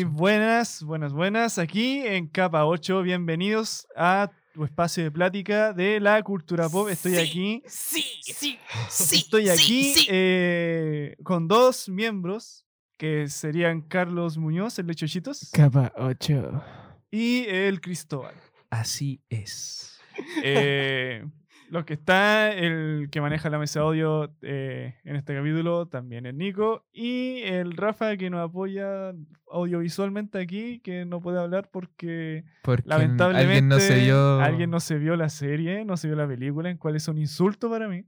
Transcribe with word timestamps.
Muy 0.00 0.04
buenas, 0.04 0.82
buenas, 0.82 1.12
buenas. 1.12 1.58
Aquí 1.58 2.00
en 2.06 2.26
Capa 2.26 2.64
8, 2.64 3.02
bienvenidos 3.02 3.86
a 3.94 4.30
tu 4.54 4.64
espacio 4.64 5.04
de 5.04 5.10
plática 5.10 5.74
de 5.74 6.00
la 6.00 6.22
cultura 6.22 6.70
pop. 6.70 6.88
Estoy 6.88 7.18
aquí. 7.18 7.62
Sí, 7.66 8.02
sí, 8.22 8.58
sí. 8.88 9.16
Estoy 9.18 9.44
sí, 9.44 9.50
aquí 9.50 9.84
sí. 9.92 10.06
eh, 10.08 11.16
con 11.22 11.48
dos 11.48 11.90
miembros 11.90 12.64
que 12.96 13.28
serían 13.28 13.82
Carlos 13.82 14.38
Muñoz, 14.38 14.78
el 14.78 14.86
de 14.86 14.94
Chochitos, 14.94 15.50
Capa 15.52 15.92
8. 15.96 16.62
y 17.10 17.44
el 17.48 17.82
Cristóbal. 17.82 18.34
Así 18.70 19.20
es. 19.28 20.00
Eh, 20.42 21.24
lo 21.70 21.84
que 21.84 21.94
está, 21.94 22.52
el 22.52 23.08
que 23.10 23.20
maneja 23.20 23.48
la 23.48 23.58
mesa 23.58 23.80
de 23.80 23.86
audio 23.86 24.34
eh, 24.42 24.96
en 25.04 25.16
este 25.16 25.34
capítulo, 25.36 25.86
también 25.86 26.26
es 26.26 26.34
Nico. 26.34 26.84
Y 26.92 27.42
el 27.44 27.76
Rafa 27.76 28.16
que 28.16 28.28
nos 28.28 28.40
apoya 28.48 29.12
audiovisualmente 29.50 30.38
aquí, 30.40 30.80
que 30.80 31.04
no 31.04 31.20
puede 31.20 31.38
hablar 31.38 31.70
porque 31.70 32.44
Porque 32.62 32.82
lamentablemente 32.88 33.54
alguien 33.54 33.68
no 33.68 33.78
se 33.78 34.00
vio. 34.00 34.40
alguien 34.40 34.70
no 34.70 34.80
se 34.80 34.98
vio 34.98 35.16
la 35.16 35.28
serie, 35.28 35.84
no 35.84 35.96
se 35.96 36.08
vio 36.08 36.16
la 36.16 36.26
película, 36.26 36.70
en 36.70 36.76
cual 36.76 36.96
es 36.96 37.06
un 37.06 37.18
insulto 37.18 37.70
para 37.70 37.88
mí. 37.88 38.04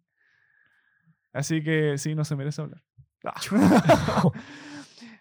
Así 1.32 1.62
que 1.62 1.98
sí, 1.98 2.14
no 2.14 2.24
se 2.24 2.36
merece 2.36 2.62
hablar. 2.62 2.82
Ah. 3.24 3.40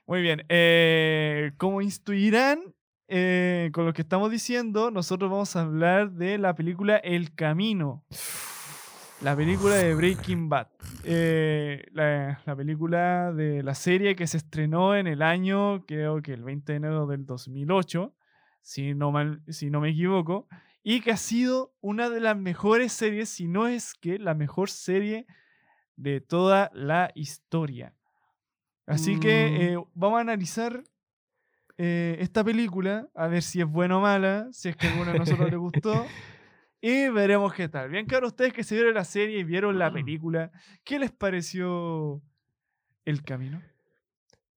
Muy 0.08 0.22
bien. 0.22 0.44
eh, 0.50 1.52
como 1.58 1.82
instruirán 1.82 2.60
eh, 3.12 3.70
con 3.74 3.86
lo 3.86 3.94
que 3.94 4.02
estamos 4.02 4.32
diciendo, 4.32 4.90
nosotros 4.90 5.30
vamos 5.30 5.56
a 5.56 5.62
hablar 5.62 6.12
de 6.12 6.38
la 6.38 6.56
película 6.56 6.96
El 6.98 7.36
Camino. 7.36 8.04
La 9.22 9.36
película 9.36 9.76
de 9.76 9.94
Breaking 9.94 10.50
Bad. 10.50 10.68
Eh, 11.04 11.86
la, 11.92 12.42
la 12.46 12.56
película 12.56 13.32
de 13.34 13.62
la 13.62 13.76
serie 13.76 14.16
que 14.16 14.26
se 14.26 14.38
estrenó 14.38 14.96
en 14.96 15.06
el 15.06 15.22
año, 15.22 15.86
creo 15.86 16.22
que 16.24 16.34
el 16.34 16.44
20 16.44 16.72
de 16.74 16.78
enero 16.78 17.06
del 17.06 17.26
2008, 17.28 18.16
si 18.62 18.96
no, 18.96 19.12
mal- 19.12 19.42
si 19.48 19.70
no 19.70 19.80
me 19.82 19.90
equivoco, 19.90 20.48
y 20.82 21.02
que 21.02 21.12
ha 21.12 21.18
sido 21.18 21.76
una 21.82 22.10
de 22.10 22.20
las 22.20 22.36
mejores 22.36 22.94
series, 22.94 23.30
si 23.30 23.48
no 23.48 23.68
es 23.68 23.94
que 23.94 24.18
la 24.18 24.34
mejor 24.34 24.72
serie 24.72 25.28
de 25.96 26.20
toda 26.22 26.72
la 26.74 27.12
historia. 27.14 27.94
Así 28.88 29.20
que 29.20 29.28
Mm. 29.52 29.62
eh, 29.62 29.86
vamos 29.94 30.18
a 30.18 30.22
analizar 30.22 30.84
eh, 31.84 32.18
esta 32.20 32.44
película, 32.44 33.08
a 33.16 33.28
ver 33.28 33.42
si 33.42 33.60
es 33.62 33.68
buena 33.68 33.98
o 33.98 34.02
mala, 34.02 34.48
si 34.52 34.70
es 34.70 34.76
que 34.78 34.86
a 34.86 34.90
alguno 34.90 35.12
de 35.12 35.18
nosotros 35.18 35.50
le 35.50 35.58
gustó. 35.58 36.06
Y 36.84 37.10
veremos 37.10 37.54
qué 37.54 37.70
tal. 37.70 37.90
Bien, 37.90 38.08
claro, 38.08 38.26
ustedes 38.26 38.54
que 38.54 38.64
se 38.64 38.74
vieron 38.74 38.96
la 38.96 39.04
serie 39.04 39.38
y 39.38 39.44
vieron 39.44 39.78
la 39.78 39.94
película, 39.94 40.52
¿qué 40.84 40.98
les 40.98 41.12
pareció 41.12 42.24
el 43.06 43.22
camino? 43.24 43.62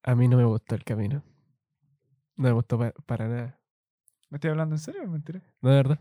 A 0.02 0.14
mí 0.14 0.26
no 0.26 0.38
me 0.38 0.44
gustó 0.46 0.74
el 0.74 0.84
camino. 0.84 1.22
No 2.36 2.44
me 2.44 2.52
gustó 2.52 2.78
pa- 2.78 2.94
para 3.04 3.28
nada. 3.28 3.60
¿Me 4.30 4.36
estoy 4.36 4.50
hablando 4.52 4.74
en 4.74 4.78
serio 4.78 5.02
o 5.02 5.06
mentira? 5.06 5.42
No, 5.60 5.68
de 5.68 5.76
verdad. 5.76 6.00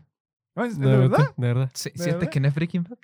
No, 0.56 0.64
¿es- 0.64 0.78
No 0.78 0.88
¿De 0.88 0.94
me 0.96 0.98
verdad? 1.02 1.18
gustó, 1.26 1.34
de 1.42 1.46
verdad. 1.48 1.70
Sí, 1.74 1.90
¿De 1.90 1.98
¿Sientes 1.98 2.14
verdad? 2.20 2.30
que 2.32 2.40
no 2.40 2.48
es 2.48 2.54
Breaking 2.54 2.82
Bad? 2.84 2.98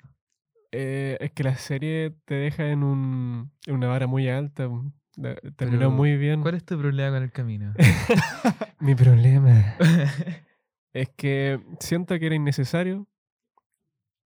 Eh, 0.71 1.17
es 1.21 1.31
que 1.31 1.43
la 1.43 1.55
serie 1.57 2.15
te 2.25 2.33
deja 2.33 2.69
en, 2.71 2.81
un, 2.83 3.51
en 3.67 3.75
una 3.75 3.87
vara 3.87 4.07
muy 4.07 4.29
alta. 4.29 4.67
un- 4.67 4.95
Terminó 5.15 5.79
Pero, 5.79 5.91
muy 5.91 6.17
bien. 6.17 6.41
¿Cuál 6.41 6.55
es 6.55 6.65
tu 6.65 6.77
problema 6.77 7.15
con 7.17 7.23
el 7.23 7.31
camino? 7.31 7.73
Mi 8.79 8.95
problema 8.95 9.75
es 10.93 11.09
que 11.09 11.59
siento 11.79 12.17
que 12.17 12.25
era 12.25 12.35
innecesario 12.35 13.07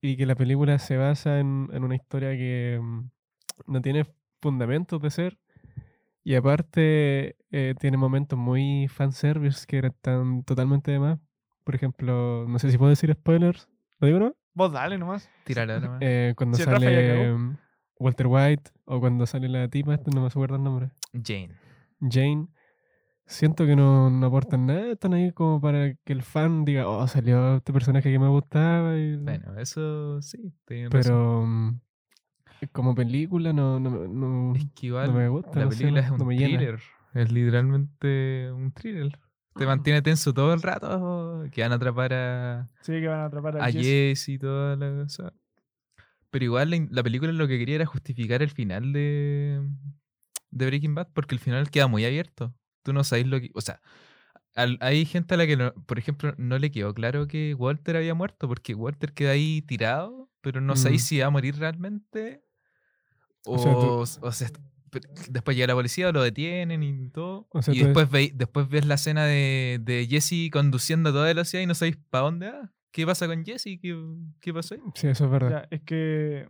y 0.01 0.17
que 0.17 0.25
la 0.25 0.35
película 0.35 0.77
se 0.77 0.97
basa 0.97 1.39
en, 1.39 1.69
en 1.73 1.83
una 1.83 1.95
historia 1.95 2.31
que 2.31 2.79
mm, 2.81 3.09
no 3.67 3.81
tiene 3.81 4.05
fundamentos 4.41 5.01
de 5.01 5.09
ser. 5.09 5.39
Y 6.23 6.35
aparte 6.35 7.35
eh, 7.51 7.75
tiene 7.79 7.97
momentos 7.97 8.37
muy 8.37 8.87
fanservice 8.87 9.65
que 9.67 9.79
están 9.79 10.43
totalmente 10.43 10.91
de 10.91 10.99
más. 10.99 11.19
Por 11.63 11.75
ejemplo, 11.75 12.45
no 12.47 12.59
sé 12.59 12.71
si 12.71 12.77
puedo 12.77 12.89
decir 12.89 13.11
spoilers. 13.13 13.69
¿Lo 13.99 14.07
digo 14.07 14.19
no? 14.19 14.35
Vos 14.53 14.71
dale 14.71 14.97
nomás. 14.97 15.29
Tírala 15.43 15.79
nomás. 15.81 15.99
Eh, 16.01 16.33
cuando 16.35 16.57
Si 16.57 16.63
sale 16.63 17.35
Walter 17.99 18.27
White 18.27 18.71
o 18.85 18.99
cuando 18.99 19.25
sale 19.25 19.47
la 19.49 19.67
tipa, 19.69 19.97
no 20.13 20.21
me 20.21 20.27
acuerdo 20.27 20.55
el 20.57 20.63
nombre. 20.63 20.89
Jane. 21.13 21.51
Jane, 22.01 22.47
siento 23.25 23.65
que 23.65 23.75
no, 23.75 24.09
no 24.09 24.27
aportan 24.27 24.65
nada, 24.65 24.91
están 24.91 25.13
ahí 25.13 25.31
como 25.31 25.61
para 25.61 25.93
que 26.03 26.13
el 26.13 26.21
fan 26.21 26.65
diga, 26.65 26.87
oh, 26.87 27.07
salió 27.07 27.55
este 27.57 27.71
personaje 27.73 28.11
que 28.11 28.19
me 28.19 28.27
gustaba. 28.27 28.97
y- 28.97 29.15
Bueno, 29.17 29.57
eso 29.59 30.21
sí. 30.21 30.53
razón. 30.67 30.89
pero 30.91 31.45
mm, 31.45 31.79
como 32.71 32.95
película 32.95 33.53
no, 33.53 33.79
no, 33.79 33.89
me- 33.89 34.07
no- 34.07 34.55
Es 34.55 34.65
que 34.75 34.87
igual 34.87 35.07
no 35.07 35.13
me 35.19 35.29
gusta, 35.29 35.59
la 35.59 35.69
película 35.69 35.99
es 36.01 36.11
un 36.11 36.17
thriller. 36.27 36.79
Es 37.13 37.31
literalmente 37.31 38.51
un 38.51 38.71
thriller. 38.73 39.17
Te 39.55 39.65
mantiene 39.65 40.01
tenso 40.01 40.33
todo 40.33 40.53
el 40.53 40.61
rato. 40.61 41.45
Que 41.49 41.61
van 41.61 41.71
a 41.71 41.75
atrapar 41.75 42.11
a, 42.13 42.67
Sí, 42.81 42.91
que 42.91 43.07
van 43.07 43.21
a 43.21 43.25
atrapar 43.27 43.57
a, 43.57 43.63
a 43.63 43.71
Jesse. 43.71 43.83
Jess 43.85 44.29
y 44.29 44.37
toda 44.37 44.75
la 44.75 45.03
cosa. 45.03 45.33
Pero 46.35 46.43
igual 46.43 46.87
la, 46.91 47.01
película 47.01 47.31
lo 47.31 47.47
que 47.47 47.57
quería 47.57 47.75
era 47.75 47.85
justificar 47.85 48.41
el 48.43 48.49
final 48.49 48.91
de, 48.91 49.61
de 50.51 50.65
Breaking 50.65 50.93
Bad, 50.93 51.07
porque 51.13 51.33
el 51.33 51.39
final 51.39 51.69
queda 51.71 51.87
muy 51.87 52.03
abierto. 52.03 52.53
Tú 52.83 52.91
no 52.91 53.05
sabes 53.05 53.25
lo 53.25 53.39
que. 53.39 53.51
O 53.53 53.61
sea, 53.61 53.79
al- 54.53 54.77
hay 54.81 55.05
gente 55.05 55.35
a 55.35 55.37
la 55.37 55.47
que, 55.47 55.55
no- 55.55 55.73
por 55.85 55.97
ejemplo, 55.97 56.33
no 56.37 56.57
le 56.59 56.71
quedó 56.71 56.93
claro 56.93 57.25
que 57.25 57.53
Walter 57.53 57.95
había 57.95 58.15
muerto, 58.15 58.49
porque 58.49 58.73
Walter 58.75 59.13
queda 59.13 59.31
ahí 59.31 59.61
tirado, 59.61 60.29
pero 60.41 60.59
no 60.59 60.73
Mm. 60.73 60.77
sabéis 60.77 61.05
si 61.05 61.19
va 61.19 61.27
a 61.27 61.29
morir 61.29 61.55
realmente. 61.57 62.43
O, 63.45 63.53
O 63.55 63.59
sea, 63.59 63.73
tú- 63.73 64.25
o 64.27 64.31
sea, 64.33 64.49
pero 64.89 65.09
después 65.29 65.55
llega 65.55 65.67
la 65.67 65.75
policía, 65.75 66.11
lo 66.11 66.21
detienen 66.21 66.83
y 66.83 67.09
todo. 67.11 67.47
O 67.53 67.61
sea, 67.61 67.73
y 67.73 67.79
después, 67.79 68.09
veis- 68.09 68.33
después 68.35 68.67
ves 68.67 68.85
la 68.85 68.95
escena 68.95 69.23
de, 69.23 69.79
de 69.81 70.05
Jesse 70.09 70.49
conduciendo 70.51 71.11
a 71.11 71.13
toda 71.13 71.27
velocidad 71.27 71.63
y 71.63 71.65
no 71.65 71.75
sabéis 71.75 71.95
para 72.09 72.25
dónde 72.25 72.51
va. 72.51 72.73
¿Qué 72.95 73.05
pasa 73.05 73.27
con 73.27 73.43
Jesse? 73.43 73.77
¿Qué, 73.81 73.93
qué 74.39 74.53
pasó 74.53 74.75
ahí? 74.75 74.81
Sí, 74.93 75.09
eso 75.09 75.25
es 75.25 75.29
verdad. 75.29 75.49
Ya, 75.49 75.67
es 75.69 75.83
que. 75.83 76.47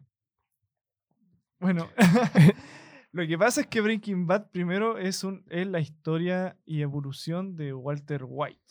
Bueno, 1.59 1.89
lo 3.11 3.25
que 3.25 3.35
pasa 3.35 3.61
es 3.61 3.67
que 3.67 3.81
Breaking 3.81 4.27
Bad 4.27 4.51
primero 4.51 4.99
es, 4.99 5.23
un, 5.23 5.43
es 5.49 5.65
la 5.65 5.79
historia 5.79 6.55
y 6.63 6.83
evolución 6.83 7.55
de 7.55 7.73
Walter 7.73 8.25
White. 8.27 8.61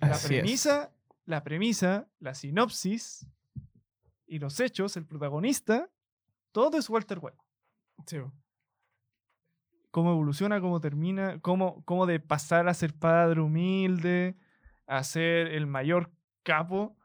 La 0.00 0.12
Así 0.12 0.36
es. 0.36 0.40
premisa, 0.40 0.94
la 1.24 1.42
premisa, 1.42 2.08
la 2.20 2.32
sinopsis 2.32 3.26
y 4.28 4.38
los 4.38 4.60
hechos, 4.60 4.96
el 4.96 5.04
protagonista, 5.04 5.90
todo 6.52 6.78
es 6.78 6.88
Walter 6.88 7.18
White. 7.20 7.42
Cómo 9.90 10.12
evoluciona, 10.12 10.60
cómo 10.60 10.80
termina, 10.80 11.40
cómo, 11.40 11.84
cómo 11.84 12.06
de 12.06 12.20
pasar 12.20 12.68
a 12.68 12.74
ser 12.74 12.94
padre 12.94 13.40
humilde, 13.40 14.36
a 14.86 15.02
ser 15.02 15.48
el 15.48 15.66
mayor 15.66 16.12
capo 16.46 16.96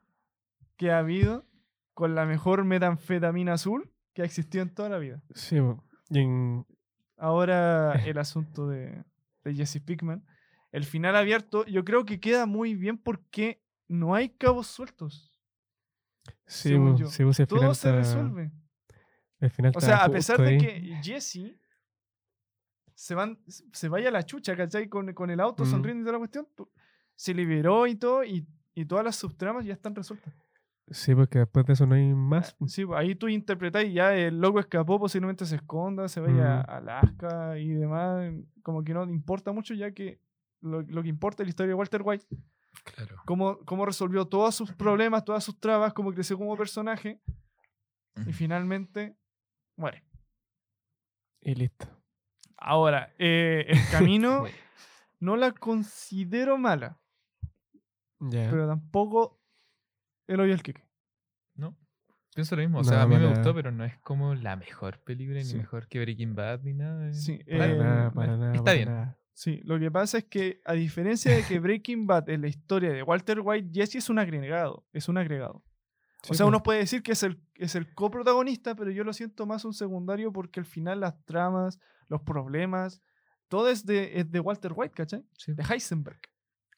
que 0.77 0.91
ha 0.91 0.99
habido, 0.99 1.45
con 1.93 2.15
la 2.15 2.25
mejor 2.25 2.63
metanfetamina 2.63 3.53
azul 3.53 3.91
que 4.13 4.21
ha 4.21 4.25
existido 4.25 4.61
en 4.63 4.73
toda 4.73 4.87
la 4.89 4.97
vida. 4.99 5.21
Sí, 5.35 5.57
y 6.09 6.19
en- 6.19 6.65
Ahora 7.17 7.93
el 8.05 8.17
asunto 8.17 8.67
de, 8.67 9.03
de 9.43 9.53
Jesse 9.55 9.79
Pickman. 9.83 10.23
El 10.71 10.85
final 10.85 11.15
abierto, 11.15 11.65
yo 11.65 11.83
creo 11.83 12.05
que 12.05 12.19
queda 12.19 12.45
muy 12.45 12.75
bien 12.75 12.97
porque 12.97 13.61
no 13.89 14.15
hay 14.15 14.29
cabos 14.29 14.67
sueltos. 14.67 15.31
sí, 16.45 16.69
según 16.69 16.93
bo, 16.93 16.97
yo. 16.99 17.07
sí, 17.07 17.23
si 17.33 17.45
Todo 17.45 17.59
final 17.59 17.75
se 17.75 17.89
está- 17.89 17.95
resuelve. 17.97 18.51
final 19.51 19.73
O 19.75 19.81
sea, 19.81 20.03
a 20.05 20.09
pesar 20.09 20.39
de 20.41 20.47
ahí. 20.49 20.57
que 20.57 20.99
Jesse 21.03 21.57
se, 22.95 23.15
van, 23.15 23.39
se 23.47 23.89
vaya 23.89 24.09
a 24.09 24.11
la 24.11 24.23
chucha, 24.23 24.55
¿cachai? 24.55 24.87
Con, 24.87 25.13
con 25.13 25.29
el 25.29 25.39
auto 25.39 25.63
Mm. 25.65 25.69
sonriendo 25.71 26.01
y 26.01 26.03
toda 26.05 26.13
la 26.13 26.19
cuestión, 26.19 26.47
se 27.15 27.33
liberó 27.33 27.85
y 27.87 27.95
todo, 27.95 28.23
y, 28.23 28.47
y 28.73 28.85
todas 28.85 29.03
las 29.05 29.15
subtramas 29.15 29.65
ya 29.65 29.73
están 29.73 29.95
resueltas. 29.95 30.33
Sí, 30.89 31.15
porque 31.15 31.39
después 31.39 31.65
de 31.65 31.73
eso 31.73 31.85
no 31.85 31.95
hay 31.95 32.13
más. 32.13 32.55
Ah, 32.59 32.65
Sí, 32.67 32.85
pues, 32.85 32.99
ahí 32.99 33.15
tú 33.15 33.27
interpretáis 33.29 33.93
ya 33.93 34.13
el 34.13 34.39
loco 34.41 34.59
escapó, 34.59 34.99
posiblemente 34.99 35.45
se 35.45 35.55
esconda, 35.55 36.07
se 36.09 36.19
vaya 36.19 36.33
Mm. 36.33 36.69
a 36.69 36.77
Alaska 36.77 37.57
y 37.57 37.69
demás. 37.69 38.33
Como 38.61 38.83
que 38.83 38.93
no 38.93 39.03
importa 39.05 39.51
mucho, 39.53 39.73
ya 39.73 39.91
que 39.91 40.19
lo, 40.61 40.81
lo 40.81 41.01
que 41.03 41.09
importa 41.09 41.43
es 41.43 41.47
la 41.47 41.51
historia 41.51 41.69
de 41.69 41.73
Walter 41.75 42.01
White. 42.03 42.25
Claro. 42.83 43.15
Cómo, 43.25 43.59
cómo 43.65 43.85
resolvió 43.85 44.25
todos 44.25 44.55
sus 44.55 44.71
problemas, 44.73 45.23
todas 45.23 45.43
sus 45.43 45.59
trabas, 45.59 45.93
cómo 45.93 46.13
creció 46.13 46.37
como 46.37 46.57
personaje. 46.57 47.19
Y 48.27 48.33
finalmente 48.33 49.15
muere. 49.77 50.03
Y 51.41 51.55
listo. 51.55 51.87
Ahora, 52.57 53.13
eh, 53.17 53.65
el 53.67 53.77
camino 53.91 54.43
no 55.19 55.35
la 55.37 55.51
considero 55.53 56.57
mala, 56.57 56.99
Pero 58.29 58.67
tampoco 58.67 59.41
el 60.27 60.39
hoyo 60.39 60.53
al 60.53 60.61
queque. 60.63 60.85
¿No? 61.55 61.77
Pienso 62.33 62.55
lo 62.55 62.61
mismo. 62.61 62.79
O 62.79 62.83
No, 62.83 62.87
sea, 62.89 63.01
a 63.01 63.07
mí 63.07 63.15
me 63.17 63.27
gustó, 63.27 63.53
pero 63.53 63.71
no 63.71 63.83
es 63.83 63.97
como 63.99 64.35
la 64.35 64.55
mejor 64.55 64.99
película, 65.03 65.41
ni 65.43 65.53
mejor 65.55 65.87
que 65.87 65.99
Breaking 65.99 66.35
Bad, 66.35 66.61
ni 66.61 66.73
nada. 66.73 67.09
eh. 67.09 67.13
Sí, 67.13 67.39
para 67.45 67.65
eh, 67.67 67.77
nada, 67.77 68.11
para 68.11 68.37
nada. 68.37 68.51
está 68.53 68.63
para 68.63 68.75
bien. 68.77 68.89
nada. 68.89 69.17
Sí, 69.33 69.59
lo 69.63 69.79
que 69.79 69.89
pasa 69.91 70.19
es 70.19 70.25
que 70.25 70.61
a 70.65 70.73
diferencia 70.73 71.35
de 71.35 71.43
que 71.43 71.59
Breaking 71.59 72.05
Bad 72.07 72.29
es 72.29 72.39
la 72.39 72.47
historia 72.47 72.91
de 72.91 73.03
Walter 73.03 73.39
White, 73.43 73.69
Jesse 73.73 73.95
es 73.95 74.09
un 74.09 74.19
agregado, 74.19 74.85
es 74.93 75.09
un 75.09 75.17
agregado. 75.17 75.63
Sí, 76.23 76.31
o 76.31 76.35
sea, 76.35 76.45
uno 76.45 76.61
puede 76.61 76.79
decir 76.79 77.01
que 77.01 77.13
es 77.13 77.23
el, 77.23 77.41
es 77.55 77.73
el 77.75 77.93
coprotagonista, 77.95 78.75
pero 78.75 78.91
yo 78.91 79.03
lo 79.03 79.11
siento 79.11 79.47
más 79.47 79.65
un 79.65 79.73
secundario 79.73 80.31
porque 80.31 80.59
al 80.59 80.67
final 80.67 80.99
las 80.99 81.19
tramas, 81.25 81.79
los 82.07 82.21
problemas, 82.21 83.01
todo 83.47 83.69
es 83.69 83.85
de, 83.87 84.19
es 84.19 84.31
de 84.31 84.39
Walter 84.39 84.71
White, 84.75 84.93
¿cachai? 84.93 85.25
Sí. 85.35 85.53
De 85.53 85.63
Heisenberg. 85.63 86.19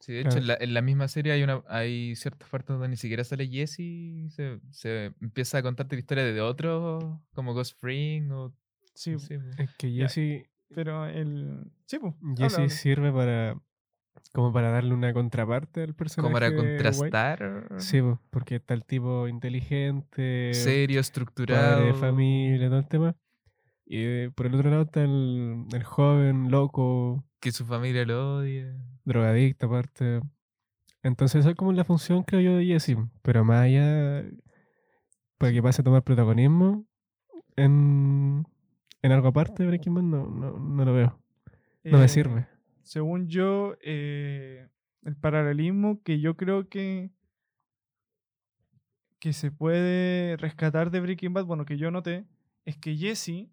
Sí, 0.03 0.11
de 0.11 0.19
hecho, 0.19 0.37
en 0.37 0.47
la, 0.47 0.57
en 0.59 0.73
la 0.73 0.81
misma 0.81 1.07
serie 1.07 1.31
hay 1.31 1.43
una 1.43 1.63
hay 1.69 2.13
ciertas 2.17 2.49
partes 2.49 2.67
donde 2.67 2.89
ni 2.89 2.97
siquiera 2.97 3.23
sale 3.23 3.47
Jesse 3.47 3.79
y 3.79 4.29
se, 4.31 4.59
se 4.69 5.13
empieza 5.21 5.59
a 5.59 5.63
contarte 5.63 5.95
la 5.95 6.01
historia 6.01 6.25
de 6.25 6.41
otros, 6.41 7.21
como 7.33 7.53
Ghost 7.53 7.71
Spring 7.71 8.29
o... 8.29 8.53
Sí. 8.95 9.13
Es 9.13 9.73
que. 9.77 9.91
Jesse, 9.91 10.49
pero 10.75 11.05
el... 11.05 11.71
Sí, 11.85 11.99
pues. 11.99 12.15
Jesse 12.35 12.55
habla, 12.55 12.69
sirve 12.69 13.13
para 13.13 13.55
como 14.33 14.51
para 14.51 14.71
darle 14.71 14.93
una 14.93 15.13
contraparte 15.13 15.83
al 15.83 15.95
personaje. 15.95 16.27
como 16.27 16.33
para 16.33 16.53
contrastar. 16.53 17.69
Sí, 17.77 18.01
po, 18.01 18.19
porque 18.29 18.55
está 18.55 18.73
el 18.73 18.83
tipo 18.83 19.29
inteligente, 19.29 20.53
Serio, 20.53 20.95
padre 20.95 20.99
estructurado. 20.99 21.85
de 21.85 21.93
familia, 21.93 22.67
todo 22.67 22.79
el 22.79 22.87
tema. 22.89 23.15
Y 23.85 23.99
eh, 23.99 24.31
por 24.35 24.47
el 24.47 24.55
otro 24.55 24.69
lado 24.69 24.81
está 24.83 25.01
el, 25.01 25.63
el 25.71 25.83
joven, 25.85 26.51
loco, 26.51 27.23
Que 27.43 27.51
su 27.51 27.65
familia 27.65 28.05
lo 28.05 28.37
odia. 28.37 28.73
drogadicto 29.03 29.65
aparte. 29.65 30.21
Entonces 31.03 31.41
esa 31.41 31.49
es 31.49 31.55
como 31.57 31.73
la 31.73 31.83
función, 31.83 32.23
creo 32.23 32.39
yo, 32.39 32.55
de 32.57 32.65
Jesse. 32.65 32.95
Pero 33.21 33.43
más 33.43 33.63
allá, 33.65 34.23
para 35.37 35.51
que 35.51 35.61
pase 35.61 35.81
a 35.81 35.83
tomar 35.83 36.03
protagonismo 36.03 36.85
en, 37.57 38.45
en 39.01 39.11
algo 39.11 39.27
aparte 39.27 39.61
de 39.63 39.67
Breaking 39.67 39.93
Bad, 39.93 40.03
no, 40.03 40.25
no, 40.27 40.57
no 40.57 40.85
lo 40.85 40.93
veo. 40.93 41.19
No 41.83 41.97
me 41.97 42.05
Eh, 42.05 42.07
sirve. 42.07 42.47
Según 42.83 43.27
yo, 43.27 43.75
eh, 43.81 44.69
el 45.03 45.15
paralelismo 45.17 46.01
que 46.01 46.19
yo 46.21 46.37
creo 46.37 46.69
que 46.69 47.11
que 49.19 49.31
se 49.33 49.51
puede 49.51 50.35
rescatar 50.37 50.91
de 50.91 50.99
Breaking 50.99 51.33
Bad, 51.33 51.45
bueno, 51.45 51.63
que 51.65 51.77
yo 51.77 51.91
noté, 51.91 52.25
es 52.65 52.77
que 52.77 52.95
Jesse 52.97 53.49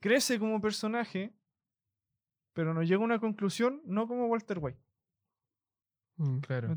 crece 0.00 0.38
como 0.38 0.60
personaje, 0.62 1.34
pero 2.54 2.72
no 2.72 2.82
llega 2.82 3.00
a 3.02 3.04
una 3.04 3.18
conclusión, 3.18 3.82
no 3.84 4.06
como 4.08 4.26
Walter 4.26 4.58
White. 4.60 4.78
Mm. 6.16 6.34
¿Me 6.34 6.40
Claro. 6.40 6.76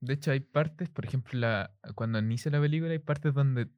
De 0.00 0.12
hecho, 0.14 0.30
hay 0.32 0.40
partes, 0.40 0.90
por 0.90 1.06
ejemplo, 1.06 1.38
la, 1.38 1.74
cuando 1.94 2.18
inicia 2.18 2.50
la 2.50 2.60
película, 2.60 2.92
hay 2.92 2.98
partes 2.98 3.32
donde 3.32 3.68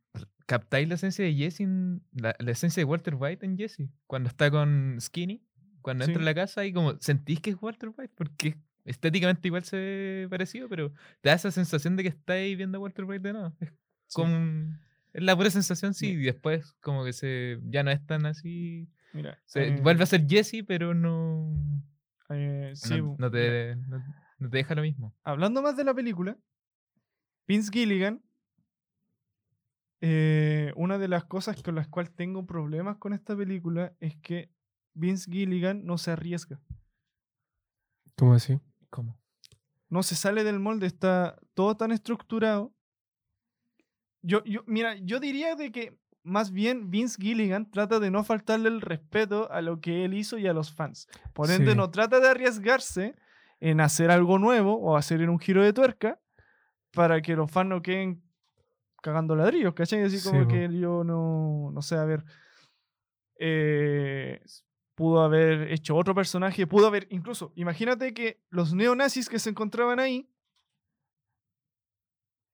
captáis 0.47 0.89
la 0.89 0.95
esencia 0.97 1.25
de 1.25 1.35
Jesse, 1.35 1.61
en- 1.61 2.03
la, 2.13 2.35
la 2.41 2.51
esencia 2.51 2.81
de 2.81 2.85
Walter 2.85 3.15
White 3.15 3.47
en 3.47 3.57
Jesse. 3.57 3.89
Cuando 4.09 4.29
está 4.29 4.51
con 4.51 4.97
Skinny, 5.01 5.45
cuando 5.83 6.05
entra 6.05 6.19
Sí. 6.21 6.23
a 6.23 6.25
la 6.25 6.35
casa 6.35 6.65
y 6.67 6.73
como 6.73 6.99
sentís 7.01 7.41
que 7.41 7.51
es 7.51 7.57
Walter 7.63 7.91
White, 7.97 8.13
porque 8.17 8.57
estéticamente 8.85 9.47
igual 9.47 9.63
se 9.63 9.77
ve 9.77 10.27
parecido, 10.29 10.69
pero 10.69 10.93
te 11.21 11.29
da 11.29 11.37
esa 11.37 11.53
sensación 11.53 11.95
de 11.97 12.03
que 12.03 12.09
estáis 12.09 12.57
viendo 12.57 12.79
a 12.79 12.81
Walter 12.81 13.05
White 13.05 13.23
de 13.29 13.33
nuevo. 13.33 13.57
Es 13.61 13.69
Sí. 14.09 14.15
como 14.15 14.37
es 15.13 15.23
la 15.23 15.37
pura 15.37 15.51
sensación, 15.51 15.95
sí, 15.95 16.09
Mi- 16.17 16.23
y 16.23 16.27
después 16.27 16.73
como 16.81 17.05
que 17.05 17.13
se 17.13 17.61
ya 17.65 17.85
no 17.85 17.93
es 17.93 18.05
tan 18.05 18.27
así. 18.27 18.89
Mira, 19.13 19.41
Se, 19.45 19.69
eh, 19.69 19.81
vuelve 19.81 20.03
a 20.03 20.07
ser 20.07 20.27
Jesse, 20.27 20.65
pero 20.67 20.95
no, 20.95 21.55
eh, 22.31 22.73
sí, 22.75 23.01
no, 23.01 23.31
te, 23.31 23.77
no, 23.77 24.03
no 24.39 24.51
te 24.51 24.57
deja 24.57 24.75
lo 24.75 24.83
mismo. 24.83 25.15
hablando 25.25 25.63
más 25.63 25.77
de 25.77 25.85
la 25.85 25.95
película, 25.95 26.37
Vince 27.47 27.71
Gilligan, 27.73 28.23
eh, 30.01 30.73
una 30.77 30.99
de 30.99 31.09
las 31.09 31.25
cosas 31.25 31.63
con 31.63 31.75
las 31.75 31.89
cuales 31.89 32.15
tengo 32.15 32.45
problemas 32.47 32.99
con 32.99 33.13
esta 33.13 33.37
película 33.37 33.95
es 34.01 34.17
que 34.17 34.53
Vince 34.95 35.31
Gilligan 35.31 35.85
no 35.85 35.99
se 35.99 36.11
arriesga. 36.11 36.61
¿Cómo 38.17 38.35
así? 38.35 38.59
¿Cómo? 38.91 39.19
No 39.89 40.03
se 40.03 40.15
sale 40.15 40.45
del 40.45 40.59
molde, 40.59 40.87
está 40.87 41.39
todo 41.55 41.77
tan 41.77 41.93
estructurado. 41.93 42.75
Yo, 44.23 44.43
yo, 44.45 44.65
mira, 44.67 44.97
yo 44.97 45.21
diría 45.21 45.55
de 45.55 45.71
que 45.71 45.99
más 46.27 46.51
bien 46.51 46.91
Vince 46.91 47.17
Gilligan 47.21 47.71
trata 47.71 47.99
de 48.01 48.11
no 48.11 48.25
faltarle 48.25 48.69
el 48.69 48.81
respeto 48.81 49.51
a 49.51 49.63
lo 49.63 49.81
que 49.81 50.05
él 50.05 50.15
hizo 50.15 50.37
y 50.39 50.47
a 50.47 50.53
los 50.53 50.73
fans. 50.75 51.09
Por 51.33 51.51
ende, 51.51 51.71
Sí. 51.73 51.77
no 51.77 51.91
trata 51.91 52.21
de 52.21 52.29
arriesgarse 52.29 53.15
en 53.61 53.81
hacer 53.81 54.11
algo 54.11 54.39
nuevo 54.39 54.75
o 54.79 54.97
hacer 54.97 55.29
un 55.31 55.39
giro 55.39 55.63
de 55.65 55.73
tuerca 55.73 56.21
para 56.93 57.23
que 57.23 57.35
los 57.37 57.51
fans 57.51 57.71
no 57.71 57.81
queden 57.83 58.23
cagando 59.03 59.37
ladrillos, 59.37 59.73
¿cachai? 59.75 60.03
Así 60.03 60.19
Sí, 60.19 60.29
como 60.29 60.43
po. 60.43 60.49
que 60.49 60.69
yo 60.79 61.05
no, 61.05 61.71
no 61.73 61.81
sé, 61.83 61.95
a 61.97 62.05
ver, 62.05 62.25
eh, 63.39 64.41
pudo 64.95 65.21
haber 65.23 65.71
hecho 65.73 65.95
otro 65.97 66.15
personaje, 66.15 66.67
pudo 66.67 66.87
haber, 66.87 67.07
incluso, 67.11 67.53
imagínate 67.55 68.15
que 68.15 68.41
los 68.51 68.73
neonazis 68.75 69.29
que 69.29 69.39
se 69.39 69.51
encontraban 69.51 70.01
ahí, 70.01 70.29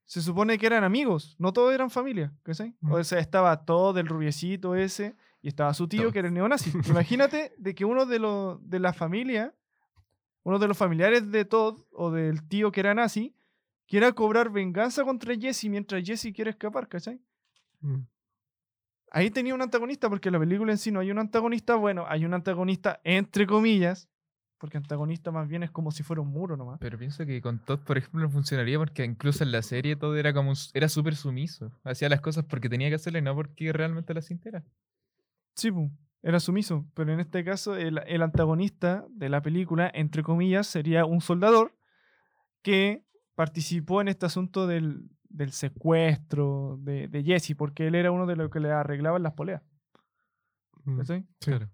se 0.04 0.20
supone 0.20 0.58
que 0.58 0.66
eran 0.66 0.84
amigos, 0.84 1.36
no 1.38 1.52
todos 1.52 1.72
eran 1.72 1.90
familia, 1.90 2.32
¿cachai? 2.42 2.74
Mm. 2.80 2.92
O 2.92 3.04
sea, 3.04 3.18
estaba 3.18 3.64
todo 3.64 3.92
del 3.92 4.06
rubiecito 4.06 4.74
ese 4.74 5.16
y 5.40 5.48
estaba 5.48 5.72
su 5.74 5.88
tío 5.88 6.12
que 6.12 6.18
era 6.18 6.28
el 6.28 6.34
neonazi. 6.34 6.70
Imagínate 6.88 7.54
de 7.58 7.74
que 7.74 7.84
uno 7.84 8.06
de, 8.06 8.18
los 8.18 8.58
de 8.68 8.78
la 8.78 8.92
familia, 8.92 9.54
uno 10.42 10.58
de 10.58 10.68
los 10.68 10.76
familiares 10.76 11.30
de 11.30 11.44
Todd 11.44 11.80
o 11.92 12.10
del 12.10 12.46
tío 12.48 12.72
que 12.72 12.80
era 12.80 12.94
nazi, 12.94 13.34
quiera 13.86 14.12
cobrar 14.12 14.50
venganza 14.50 15.04
contra 15.04 15.34
Jesse 15.34 15.64
mientras 15.64 16.02
Jesse 16.04 16.32
quiere 16.34 16.50
escapar, 16.50 16.88
¿cachai? 16.88 17.20
Mm. 17.80 18.02
Ahí 19.14 19.30
tenía 19.30 19.54
un 19.54 19.60
antagonista, 19.60 20.08
porque 20.08 20.30
en 20.30 20.32
la 20.32 20.38
película 20.38 20.72
en 20.72 20.78
sí 20.78 20.90
no 20.90 21.00
hay 21.00 21.10
un 21.10 21.18
antagonista. 21.18 21.74
Bueno, 21.74 22.06
hay 22.08 22.24
un 22.24 22.32
antagonista 22.32 23.00
entre 23.04 23.46
comillas, 23.46 24.08
porque 24.62 24.78
antagonista 24.78 25.32
más 25.32 25.48
bien 25.48 25.64
es 25.64 25.72
como 25.72 25.90
si 25.90 26.04
fuera 26.04 26.22
un 26.22 26.28
muro 26.28 26.56
nomás. 26.56 26.78
Pero 26.78 26.96
pienso 26.96 27.26
que 27.26 27.42
con 27.42 27.58
Todd, 27.58 27.80
por 27.80 27.98
ejemplo, 27.98 28.20
no 28.20 28.30
funcionaría 28.30 28.78
porque 28.78 29.04
incluso 29.04 29.42
en 29.42 29.50
la 29.50 29.60
serie 29.60 29.96
todo 29.96 30.16
era 30.16 30.32
como 30.32 30.50
un 30.50 30.56
era 30.72 30.88
súper 30.88 31.16
sumiso. 31.16 31.72
Hacía 31.82 32.08
las 32.08 32.20
cosas 32.20 32.44
porque 32.44 32.68
tenía 32.68 32.88
que 32.88 32.94
hacerlas 32.94 33.22
y 33.22 33.24
no 33.24 33.34
porque 33.34 33.72
realmente 33.72 34.14
las 34.14 34.26
sintiera. 34.26 34.62
Sí, 35.56 35.72
pu, 35.72 35.90
era 36.22 36.38
sumiso, 36.38 36.86
pero 36.94 37.12
en 37.12 37.18
este 37.18 37.42
caso 37.42 37.74
el, 37.74 38.02
el 38.06 38.22
antagonista 38.22 39.04
de 39.10 39.30
la 39.30 39.42
película, 39.42 39.90
entre 39.92 40.22
comillas, 40.22 40.68
sería 40.68 41.06
un 41.06 41.22
soldador 41.22 41.74
que 42.62 43.04
participó 43.34 44.00
en 44.00 44.06
este 44.06 44.26
asunto 44.26 44.68
del, 44.68 45.10
del 45.28 45.50
secuestro 45.50 46.76
de, 46.78 47.08
de 47.08 47.24
Jesse, 47.24 47.56
porque 47.56 47.88
él 47.88 47.96
era 47.96 48.12
uno 48.12 48.26
de 48.26 48.36
los 48.36 48.48
que 48.48 48.60
le 48.60 48.70
arreglaban 48.70 49.24
las 49.24 49.32
poleas. 49.32 49.60
Mm. 50.84 51.02
Sí. 51.02 51.24
Claro. 51.40 51.68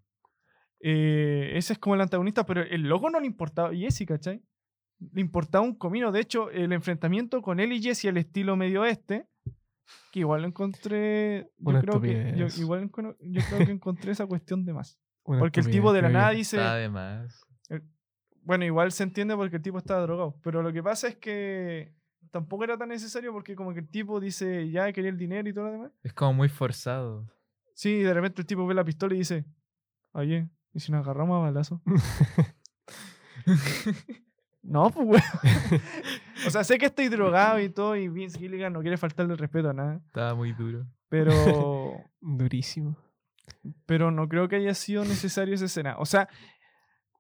Eh, 0.80 1.52
ese 1.54 1.72
es 1.72 1.78
como 1.78 1.94
el 1.94 2.00
antagonista, 2.00 2.46
pero 2.46 2.62
el 2.62 2.82
loco 2.82 3.10
no 3.10 3.20
le 3.20 3.26
importaba 3.26 3.68
a 3.68 3.74
Jesse, 3.74 4.04
¿cachai? 4.06 4.42
Le 5.12 5.20
importaba 5.20 5.64
un 5.64 5.74
comino. 5.74 6.12
De 6.12 6.20
hecho, 6.20 6.50
el 6.50 6.72
enfrentamiento 6.72 7.42
con 7.42 7.60
él 7.60 7.72
y 7.72 7.82
Jesse 7.82 8.06
al 8.06 8.16
estilo 8.16 8.56
medio 8.56 8.82
oeste, 8.82 9.26
que 10.12 10.20
igual 10.20 10.42
lo 10.42 10.48
encontré. 10.48 11.50
Yo 11.58 11.80
creo 11.80 12.00
que. 12.00 12.34
Yo, 12.36 12.46
igual 12.60 12.90
yo 13.20 13.42
creo 13.48 13.66
que 13.66 13.72
encontré 13.72 14.12
esa 14.12 14.26
cuestión 14.26 14.64
de 14.64 14.72
más. 14.72 14.98
Una 15.24 15.40
Porque 15.40 15.60
el 15.60 15.70
tipo 15.70 15.92
de 15.92 16.02
la 16.02 16.08
nada 16.08 16.30
dice. 16.30 16.56
Está 16.56 16.76
de 16.76 16.88
más. 16.88 17.44
Bueno, 18.42 18.64
igual 18.64 18.92
se 18.92 19.02
entiende 19.02 19.36
porque 19.36 19.56
el 19.56 19.62
tipo 19.62 19.76
estaba 19.76 20.00
drogado. 20.00 20.40
Pero 20.42 20.62
lo 20.62 20.72
que 20.72 20.82
pasa 20.82 21.08
es 21.08 21.16
que 21.16 21.94
tampoco 22.30 22.64
era 22.64 22.78
tan 22.78 22.88
necesario 22.88 23.32
porque, 23.32 23.54
como 23.54 23.74
que 23.74 23.80
el 23.80 23.90
tipo 23.90 24.20
dice 24.20 24.70
ya 24.70 24.90
quería 24.92 25.10
el 25.10 25.18
dinero 25.18 25.48
y 25.48 25.52
todo 25.52 25.66
lo 25.66 25.72
demás. 25.72 25.92
Es 26.02 26.12
como 26.14 26.32
muy 26.32 26.48
forzado. 26.48 27.26
Sí, 27.74 27.90
y 27.90 28.02
de 28.02 28.14
repente 28.14 28.40
el 28.40 28.46
tipo 28.46 28.66
ve 28.66 28.74
la 28.74 28.84
pistola 28.84 29.14
y 29.14 29.18
dice: 29.18 29.44
Oye, 30.12 30.48
¿y 30.72 30.80
si 30.80 30.92
nos 30.92 31.04
agarramos 31.04 31.36
a 31.36 31.40
balazo? 31.40 31.82
No, 34.68 34.90
pues, 34.90 35.06
weón. 35.06 35.22
o 36.46 36.50
sea, 36.50 36.62
sé 36.62 36.76
que 36.76 36.86
estoy 36.86 37.08
drogado 37.08 37.58
y 37.58 37.70
todo, 37.70 37.96
y 37.96 38.08
Vince 38.08 38.38
Gilligan 38.38 38.72
no 38.72 38.82
quiere 38.82 38.98
faltarle 38.98 39.32
el 39.32 39.38
respeto 39.38 39.70
a 39.70 39.72
nada, 39.72 40.00
Estaba 40.06 40.34
muy 40.34 40.52
duro. 40.52 40.86
pero, 41.08 41.32
Durísimo. 42.20 42.96
pero 43.86 44.10
no 44.10 44.28
creo 44.28 44.48
que 44.48 44.56
haya 44.56 44.74
sido 44.74 45.04
necesario 45.04 45.54
esa 45.54 45.64
escena. 45.64 45.96
O 45.98 46.04
sea, 46.04 46.28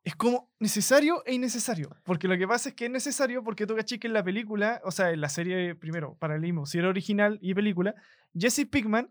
es 0.04 0.14
como 0.14 0.50
necesario 0.58 1.22
e 1.24 1.34
innecesario. 1.34 1.96
Porque 2.04 2.28
lo 2.28 2.36
que 2.36 2.46
pasa 2.46 2.70
es 2.70 2.74
que 2.74 2.86
es 2.86 2.90
necesario 2.90 3.42
porque 3.42 3.66
tú 3.66 3.74
que 3.76 4.06
en 4.06 4.12
la 4.12 4.22
película, 4.22 4.80
o 4.84 4.90
sea, 4.90 5.10
en 5.10 5.20
la 5.20 5.28
serie, 5.28 5.74
primero, 5.74 6.16
paralelismo, 6.18 6.66
si 6.66 6.78
era 6.78 6.88
original 6.88 7.38
y 7.40 7.54
película, 7.54 7.94
Jesse 8.34 8.66
Pickman 8.70 9.10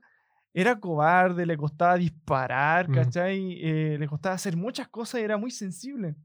era 0.59 0.79
cobarde, 0.79 1.45
le 1.45 1.55
costaba 1.57 1.95
disparar, 1.97 2.89
Mm. 2.89 2.93
¿cachai? 2.93 3.59
Eh, 3.61 3.97
le 3.99 4.07
costaba 4.07 4.35
hacer 4.35 4.55
muchas 4.57 4.87
cosas 4.87 5.21
y 5.21 5.23
era 5.23 5.37
muy 5.37 5.51
sensible. 5.51 6.15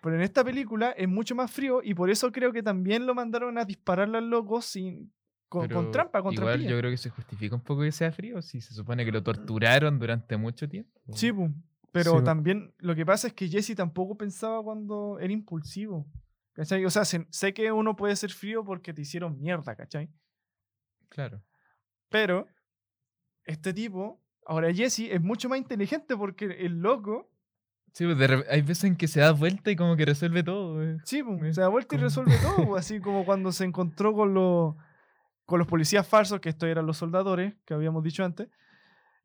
Pero 0.00 0.14
en 0.14 0.22
esta 0.22 0.44
película 0.44 0.92
es 0.92 1.08
mucho 1.08 1.34
más 1.34 1.50
frío 1.50 1.80
y 1.82 1.92
por 1.94 2.08
eso 2.08 2.30
creo 2.30 2.52
que 2.52 2.62
también 2.62 3.04
lo 3.04 3.14
mandaron 3.14 3.58
a 3.58 3.64
dispararle 3.64 4.18
al 4.18 4.30
loco 4.30 4.62
sin, 4.62 5.12
con, 5.48 5.62
con 5.62 5.68
Pero 5.86 5.90
trampa, 5.90 6.22
con 6.22 6.32
Igual 6.34 6.48
trampilla. 6.50 6.70
yo 6.70 6.78
creo 6.78 6.90
que 6.92 6.96
se 6.96 7.10
justifica 7.10 7.56
un 7.56 7.62
poco 7.62 7.82
que 7.82 7.90
sea 7.90 8.12
frío 8.12 8.40
si 8.42 8.60
se 8.60 8.74
supone 8.74 9.04
que 9.04 9.10
lo 9.10 9.22
torturaron 9.24 9.98
durante 9.98 10.36
mucho 10.36 10.68
tiempo. 10.68 11.00
Sí, 11.12 11.32
pero 11.90 12.18
Sí, 12.18 12.24
también 12.24 12.72
lo 12.78 12.94
que 12.94 13.04
pasa 13.04 13.26
es 13.26 13.32
que 13.32 13.48
Jesse 13.48 13.74
tampoco 13.74 14.16
pensaba 14.16 14.62
cuando 14.62 15.18
era 15.20 15.32
impulsivo. 15.32 16.06
¿Cachai? 16.52 16.84
O 16.84 16.90
sea, 16.90 17.04
se- 17.04 17.26
sé 17.30 17.52
que 17.54 17.72
uno 17.72 17.96
puede 17.96 18.14
ser 18.14 18.30
frío 18.30 18.64
porque 18.64 18.92
te 18.92 19.02
hicieron 19.02 19.40
mierda, 19.40 19.74
¿cachai? 19.74 20.08
Claro. 21.08 21.42
Pero 22.08 22.46
este 23.48 23.72
tipo, 23.74 24.20
ahora 24.46 24.72
Jesse, 24.72 25.10
es 25.10 25.20
mucho 25.20 25.48
más 25.48 25.58
inteligente 25.58 26.16
porque 26.16 26.44
el 26.60 26.80
loco, 26.80 27.30
Sí, 27.94 28.04
pues, 28.04 28.18
de 28.18 28.44
hay 28.50 28.60
veces 28.62 28.84
en 28.84 28.96
que 28.96 29.08
se 29.08 29.18
da 29.20 29.32
vuelta 29.32 29.70
y 29.70 29.76
como 29.76 29.96
que 29.96 30.04
resuelve 30.04 30.42
todo. 30.44 30.82
eh. 30.84 30.98
sí, 31.04 31.22
pu, 31.22 31.42
Eh, 31.44 31.52
se 31.54 31.60
da 31.62 31.68
vuelta 31.68 31.96
y 31.96 31.98
resuelve 31.98 32.32
todo, 32.72 32.76
así 32.76 33.00
como 33.00 33.24
cuando 33.24 33.50
se 33.50 33.64
encontró 33.64 34.12
con 34.12 34.34
los, 34.34 34.76
con 35.46 35.58
los 35.58 35.66
policías 35.66 36.06
falsos, 36.06 36.38
que 36.40 36.50
estos 36.50 36.68
eran 36.68 36.86
los 36.86 36.96
soldadores 36.98 37.54
que 37.64 37.74
habíamos 37.74 38.04
dicho 38.04 38.24
antes. 38.24 38.46
O 38.46 38.50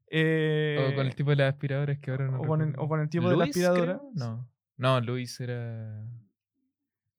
con 0.05 0.19
eh, 0.19 0.95
el 1.01 1.15
tipo 1.15 1.29
de 1.31 1.35
las 1.37 1.53
aspiradoras 1.53 1.99
que 1.99 2.11
ahora 2.11 2.27
no 2.29 2.39
o 2.41 2.47
con 2.47 2.61
el- 2.61 2.75
o 2.77 2.87
con 2.87 2.99
el 3.01 3.09
tipo 3.09 3.29
de 3.29 3.35
la 3.37 3.43
aspiradora. 3.45 3.97
creo, 3.99 4.11
No. 4.15 4.49
No, 4.77 4.99
Luis 5.01 5.39
era. 5.39 6.03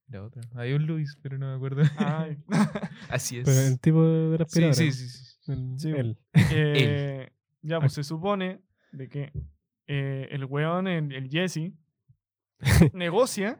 La 0.08 0.22
otra. 0.22 0.42
Hay 0.56 0.72
un 0.72 0.86
Luis, 0.86 1.18
pero 1.22 1.38
no 1.38 1.46
me 1.50 1.54
acuerdo. 1.56 1.82
Ay. 1.98 2.36
Así 3.10 3.38
es. 3.38 3.44
Pero 3.44 3.60
el 3.60 3.78
tipo 3.80 4.02
de 4.04 4.38
la 4.38 4.44
aspiradora. 4.44 4.74
sí, 4.74 4.92
sí, 4.92 5.08
sí. 5.08 5.23
Sí, 5.76 5.90
él. 5.90 6.18
Eh, 6.50 7.30
ya, 7.62 7.80
pues 7.80 7.92
se 7.92 8.02
supone 8.04 8.60
de 8.92 9.08
que 9.08 9.32
eh, 9.86 10.28
el 10.30 10.44
weón, 10.46 10.86
el, 10.88 11.12
el 11.12 11.28
Jesse, 11.28 11.72
negocia 12.92 13.58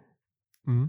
Mm. 0.66 0.86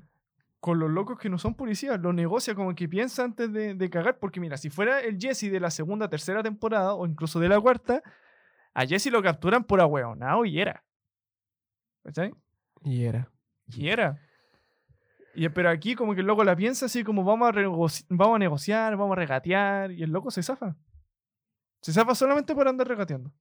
con 0.61 0.79
los 0.79 0.89
locos 0.89 1.19
que 1.19 1.29
no 1.29 1.37
son 1.37 1.53
policías. 1.55 1.99
Lo 1.99 2.13
negocia 2.13 2.55
como 2.55 2.73
que 2.75 2.87
piensa 2.87 3.25
antes 3.25 3.51
de, 3.51 3.75
de 3.75 3.89
cagar. 3.89 4.19
Porque 4.19 4.39
mira, 4.39 4.55
si 4.55 4.69
fuera 4.69 5.01
el 5.01 5.19
Jesse 5.19 5.51
de 5.51 5.59
la 5.59 5.69
segunda, 5.69 6.09
tercera 6.09 6.41
temporada 6.41 6.93
o 6.93 7.05
incluso 7.05 7.41
de 7.41 7.49
la 7.49 7.59
cuarta, 7.59 8.01
a 8.73 8.85
Jesse 8.85 9.07
lo 9.11 9.21
capturan 9.21 9.65
por 9.65 9.81
ahueonado 9.81 10.45
y 10.45 10.59
era. 10.61 10.85
¿Cachai? 12.03 12.33
Y 12.85 13.03
era. 13.03 13.29
Y 13.67 13.89
era. 13.89 14.17
Y, 15.35 15.49
pero 15.49 15.69
aquí 15.69 15.95
como 15.95 16.13
que 16.15 16.21
el 16.21 16.27
loco 16.27 16.43
la 16.43 16.55
piensa 16.55 16.85
así 16.87 17.03
como 17.03 17.23
vamos 17.23 17.49
a, 17.49 17.61
vamos 18.09 18.35
a 18.35 18.39
negociar, 18.39 18.95
vamos 18.97 19.13
a 19.17 19.19
regatear. 19.19 19.91
Y 19.91 20.03
el 20.03 20.11
loco 20.11 20.31
se 20.31 20.41
zafa. 20.43 20.75
Se 21.81 21.91
zafa 21.93 22.15
solamente 22.15 22.55
por 22.55 22.67
andar 22.67 22.87
regateando. 22.87 23.31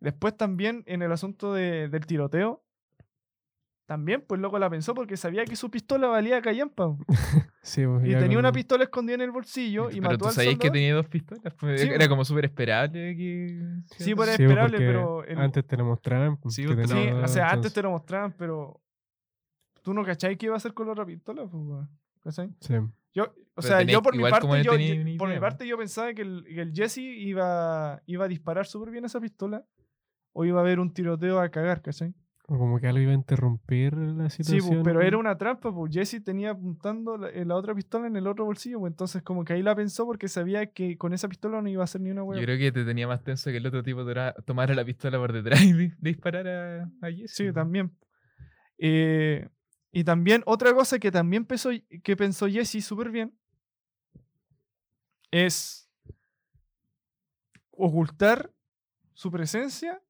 Después 0.00 0.36
también 0.36 0.82
en 0.86 1.02
el 1.02 1.12
asunto 1.12 1.54
de- 1.54 1.88
del 1.88 2.06
tiroteo. 2.06 2.64
También 3.86 4.24
pues 4.26 4.38
el 4.38 4.42
loco 4.42 4.58
la 4.58 4.70
pensó 4.70 4.94
porque 4.94 5.16
sabía 5.16 5.44
que 5.44 5.54
su 5.56 5.70
pistola 5.70 6.06
valía 6.08 6.40
callampa. 6.40 6.96
Sí, 7.64 7.86
pues, 7.86 8.02
Y 8.02 8.08
tenía 8.14 8.38
una 8.38 8.48
cuando- 8.48 8.52
pistola 8.54 8.82
escondida 8.84 9.14
en 9.14 9.20
el 9.20 9.30
bolsillo 9.30 9.88
y 9.88 10.00
Pero 10.00 10.02
mató 10.10 10.18
tú 10.18 10.26
al 10.26 10.32
sabías 10.32 10.56
que 10.58 10.68
tenía 10.68 10.94
dos 10.94 11.06
pistolas. 11.06 11.54
pues, 11.60 11.80
Sí, 11.80 11.86
era 11.86 11.96
pues. 11.98 12.08
como 12.08 12.24
súper 12.24 12.46
esperable 12.46 13.16
que. 13.16 13.60
Sí, 13.98 14.16
pues, 14.16 14.30
era 14.30 14.36
Sí, 14.36 14.42
pues, 14.42 14.48
esperable, 14.50 14.70
porque 14.78 14.86
pero 14.86 15.24
el- 15.24 15.38
Antes 15.38 15.64
te 15.68 15.76
lo 15.76 15.84
mostraban. 15.84 16.36
pues, 16.38 16.54
Sí, 16.56 16.66
tenía 16.66 17.14
o 17.14 17.28
sea, 17.28 17.50
antes 17.50 17.72
te 17.72 17.80
lo 17.82 17.90
mostraban, 17.92 18.32
pero 18.36 18.81
tú 19.82 19.92
no 19.94 20.04
cachai 20.04 20.36
qué 20.36 20.46
iba 20.46 20.54
a 20.54 20.58
hacer 20.58 20.72
con 20.74 20.86
la 20.86 20.92
otra 20.92 21.04
pistola, 21.06 21.46
pues. 21.46 21.88
¿Cachai? 22.22 22.50
Sí. 22.60 22.74
Yo, 23.14 23.24
o 23.24 23.28
Pero 23.56 23.68
sea, 23.68 23.82
yo 23.82 24.00
por 24.02 24.16
mi 24.16 24.22
parte, 24.22 24.46
yo, 24.62 24.76
yo- 24.76 25.18
por 25.18 25.28
mi 25.28 25.38
parte 25.38 25.66
yo 25.66 25.76
pensaba 25.76 26.14
que 26.14 26.22
el, 26.22 26.44
que 26.44 26.60
el 26.62 26.72
Jesse 26.72 26.98
iba, 26.98 28.00
iba 28.06 28.24
a 28.24 28.28
disparar 28.28 28.64
súper 28.66 28.90
bien 28.90 29.04
esa 29.04 29.20
pistola 29.20 29.64
o 30.32 30.44
iba 30.46 30.60
a 30.60 30.62
haber 30.62 30.80
un 30.80 30.94
tiroteo 30.94 31.38
a 31.40 31.50
cagar, 31.50 31.82
¿cachai? 31.82 32.14
O 32.48 32.56
como 32.58 32.78
que 32.80 32.86
algo 32.86 33.00
iba 33.00 33.12
a 33.12 33.14
interrumpir 33.14 33.94
la 33.96 34.30
Sí, 34.30 34.42
situación. 34.44 34.68
pues, 34.82 34.84
pero 34.84 35.00
era 35.02 35.18
una 35.18 35.36
trampa, 35.36 35.72
pues 35.74 35.92
Jesse 35.94 36.22
tenía 36.24 36.50
apuntando 36.52 37.16
la, 37.18 37.28
eh, 37.28 37.44
la 37.44 37.54
otra 37.56 37.74
pistola 37.74 38.06
en 38.06 38.16
el 38.16 38.26
otro 38.26 38.44
bolsillo, 38.46 38.80
pues 38.80 38.92
entonces 38.92 39.22
como 39.22 39.44
que 39.44 39.52
ahí 39.52 39.62
la 39.62 39.76
pensó 39.76 40.06
porque 40.06 40.26
sabía 40.28 40.66
que 40.66 40.96
con 40.96 41.12
esa 41.12 41.28
pistola 41.28 41.60
no 41.60 41.68
iba 41.68 41.82
a 41.82 41.84
hacer 41.84 42.00
ni 42.00 42.10
una 42.10 42.22
Yo 42.22 42.26
hueá. 42.28 42.42
creo 42.42 42.58
que 42.58 42.72
te 42.72 42.84
tenía 42.84 43.06
más 43.06 43.22
tenso 43.22 43.50
que 43.50 43.58
el 43.58 43.66
otro 43.66 43.82
tipo 43.82 44.04
tomara 44.46 44.74
la 44.74 44.84
pistola 44.84 45.18
por 45.18 45.32
detrás 45.32 45.62
y 45.62 45.72
di- 45.72 45.92
disparara 46.00 46.90
a 47.02 47.10
Jesse. 47.10 47.32
Sí, 47.34 47.52
también. 47.52 47.92
Eh, 48.78 49.48
y 49.92 50.04
también 50.04 50.42
otra 50.46 50.72
cosa 50.74 50.98
que 50.98 51.10
también 51.10 51.44
pensó, 51.44 51.70
que 52.02 52.16
pensó 52.16 52.48
Jesse 52.48 52.82
súper 52.84 53.10
bien 53.10 53.32
es 55.30 55.88
ocultar 57.70 58.50
su 59.14 59.30
presencia 59.30 60.00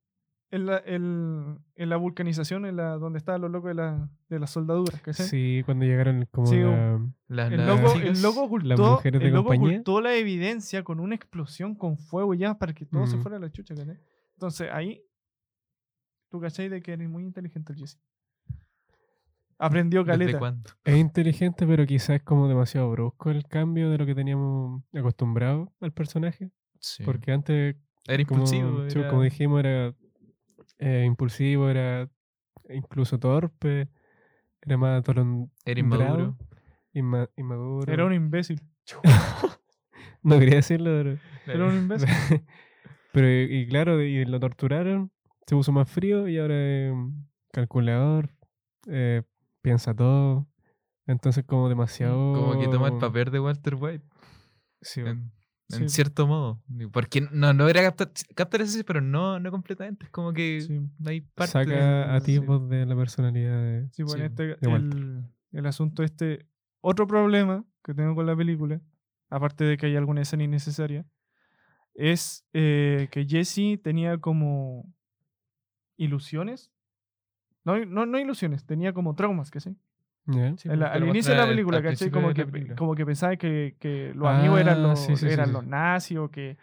en 0.51 0.67
la, 0.67 0.77
el- 0.79 1.59
en 1.77 1.89
la 1.89 1.97
vulcanización, 1.97 2.67
en 2.67 2.77
la, 2.77 2.91
donde 2.99 3.19
estaban 3.19 3.41
los 3.41 3.51
locos 3.51 3.69
de, 3.69 3.75
la, 3.75 4.09
de 4.29 4.39
las 4.39 4.51
soldaduras. 4.51 5.01
¿cachai? 5.01 5.27
Sí, 5.27 5.63
cuando 5.65 5.85
llegaron 5.87 6.27
como 6.31 6.47
Sí, 6.47 6.59
la- 6.61 7.01
Las, 7.29 7.53
El 7.53 7.67
loco, 7.67 7.93
el 7.95 8.21
loco 8.23 8.41
las 8.41 8.79
ocultó, 8.79 8.91
mujeres 8.97 9.21
de 9.21 9.27
el 9.29 9.33
loco 9.35 9.49
compañía. 9.49 9.79
ocultó 9.79 10.01
la 10.03 10.15
evidencia 10.15 10.85
con 10.85 11.01
una 11.01 11.15
explosión 11.15 11.75
con 11.75 11.97
fuego 11.97 12.35
ya 12.35 12.59
para 12.59 12.75
que 12.75 12.85
todo 12.85 13.07
se 13.07 13.15
Ujú. 13.15 13.23
fuera 13.23 13.39
a 13.39 13.41
la 13.41 13.51
chucha, 13.51 13.75
¿cachai? 13.75 13.99
Entonces 14.35 14.69
ahí, 14.71 15.03
tú 16.29 16.41
cachai 16.41 16.69
de 16.69 16.83
que 16.83 16.93
eres 16.93 17.09
muy 17.09 17.23
inteligente 17.25 17.73
el 17.73 17.79
Jesse. 17.79 17.99
Aprendió 19.65 20.03
¿Desde 20.05 20.19
caleta. 20.19 20.39
cuándo? 20.39 20.71
Es 20.85 20.97
inteligente, 20.97 21.67
pero 21.67 21.87
quizás 21.87 22.17
es 22.17 22.23
como 22.23 22.49
demasiado 22.49 22.91
brusco 22.91 23.31
el 23.31 23.45
cambio 23.47 23.91
de 23.91 23.99
lo 23.99 24.07
que 24.07 24.15
teníamos 24.15 24.83
acostumbrado 24.95 25.73
al 25.81 25.93
personaje. 25.93 26.51
Sí. 26.81 27.05
Porque 27.05 27.33
antes, 27.33 27.77
Era 28.09 28.25
como, 28.25 28.41
impulsivo. 28.43 28.85
era- 28.85 29.09
como 29.09 29.23
dijimos, 29.23 29.61
era 29.61 29.95
eh, 30.79 31.05
impulsivo, 31.07 31.69
era 31.69 32.09
incluso 32.71 33.19
torpe, 33.21 33.89
era 34.63 34.77
más 34.77 34.99
atolondrado, 35.01 35.51
Era 35.65 35.81
inmaduro. 35.81 36.37
inma- 36.93 37.31
inmaduro. 37.37 37.93
Era 37.93 38.05
un 38.05 38.13
imbécil. 38.15 38.61
No 40.25 40.39
quería 40.39 40.57
decirlo, 40.57 40.91
pero... 40.91 41.19
Era 41.53 41.67
un 41.67 41.77
imbécil. 41.77 42.09
pero 43.13 43.29
y, 43.29 43.43
y 43.63 43.67
claro, 43.67 44.01
y 44.01 44.25
lo 44.25 44.39
torturaron, 44.39 45.11
se 45.47 45.57
puso 45.57 45.73
más 45.73 45.91
frío 45.91 46.29
y 46.29 46.39
ahora 46.39 46.55
es 46.57 46.95
calculador, 47.53 48.31
eh, 48.89 49.23
piensa 49.63 49.95
todo. 49.95 50.47
Entonces 51.07 51.45
como 51.45 51.69
demasiado... 51.69 52.33
Como 52.35 52.61
que 52.61 52.69
toma 52.69 52.89
el 52.89 52.99
papel 52.99 53.31
de 53.31 53.41
Walter 53.41 53.75
White. 53.77 54.05
Sí, 54.81 55.01
En, 55.01 55.09
en 55.09 55.89
Sí. 55.89 55.89
cierto 55.89 56.27
modo. 56.27 56.63
Porque 56.93 57.23
no, 57.33 57.53
no 57.55 57.69
era 57.69 57.83
captar, 57.83 58.11
captar 58.35 58.61
eso, 58.61 58.79
pero 58.87 59.01
no, 59.01 59.41
no 59.41 59.51
completamente. 59.51 60.05
Es 60.07 60.11
como 60.11 60.33
que 60.33 60.61
Sí. 60.61 60.81
hay 61.07 61.21
parte. 61.23 61.53
saca 61.53 62.15
a 62.15 62.21
tipos 62.21 62.69
de 62.69 62.85
la 62.87 62.95
personalidad 62.97 63.63
de... 63.63 63.89
Sí, 63.93 64.03
bueno, 64.03 64.19
Sí, 64.19 64.27
este, 64.27 64.43
de 64.43 64.57
el, 64.77 65.25
el 65.53 65.67
asunto 65.67 66.03
este, 66.03 66.47
otro 66.81 67.07
problema 67.07 67.65
que 67.85 67.95
tengo 67.95 68.15
con 68.15 68.27
la 68.27 68.37
película, 68.37 68.81
aparte 69.31 69.65
de 69.65 69.77
que 69.77 69.87
hay 69.87 69.97
alguna 69.97 70.23
escena 70.23 70.45
innecesaria, 70.45 71.05
es 71.95 72.45
eh, 72.53 73.09
que 73.11 73.27
Jesse 73.27 73.81
tenía 73.83 74.19
como 74.19 74.85
ilusiones. 75.97 76.72
No, 77.65 77.85
no, 77.85 78.07
no 78.07 78.19
ilusiones, 78.19 78.65
tenía 78.65 78.93
como 78.93 79.15
traumas, 79.15 79.51
que 79.51 79.61
sí. 79.61 79.77
Sí, 80.27 80.33
la- 80.35 80.55
pues, 80.55 80.69
al 80.69 81.01
lo 81.01 81.07
inicio 81.09 81.33
de 81.33 81.37
la 81.39 81.43
al- 81.45 81.49
película, 81.51 81.77
al 81.79 81.83
¿cachai? 81.83 82.11
Como 82.11 82.29
de 82.29 82.35
que, 82.35 82.45
la 82.45 82.51
película. 82.53 82.77
como 82.77 82.95
que 82.95 83.05
pensaba 83.05 83.37
que, 83.37 83.77
que 83.81 84.13
los 84.15 84.29
amigos 84.29 84.61
eran, 84.61 84.79
Ah, 84.79 84.83
los, 84.83 85.01
sí, 85.01 85.17
sí, 85.17 85.27
sí, 85.27 85.33
eran 85.33 85.47
sí. 85.49 85.53
los 85.53 85.67
nazis 85.67 86.19
o 86.19 86.31
que, 86.31 86.57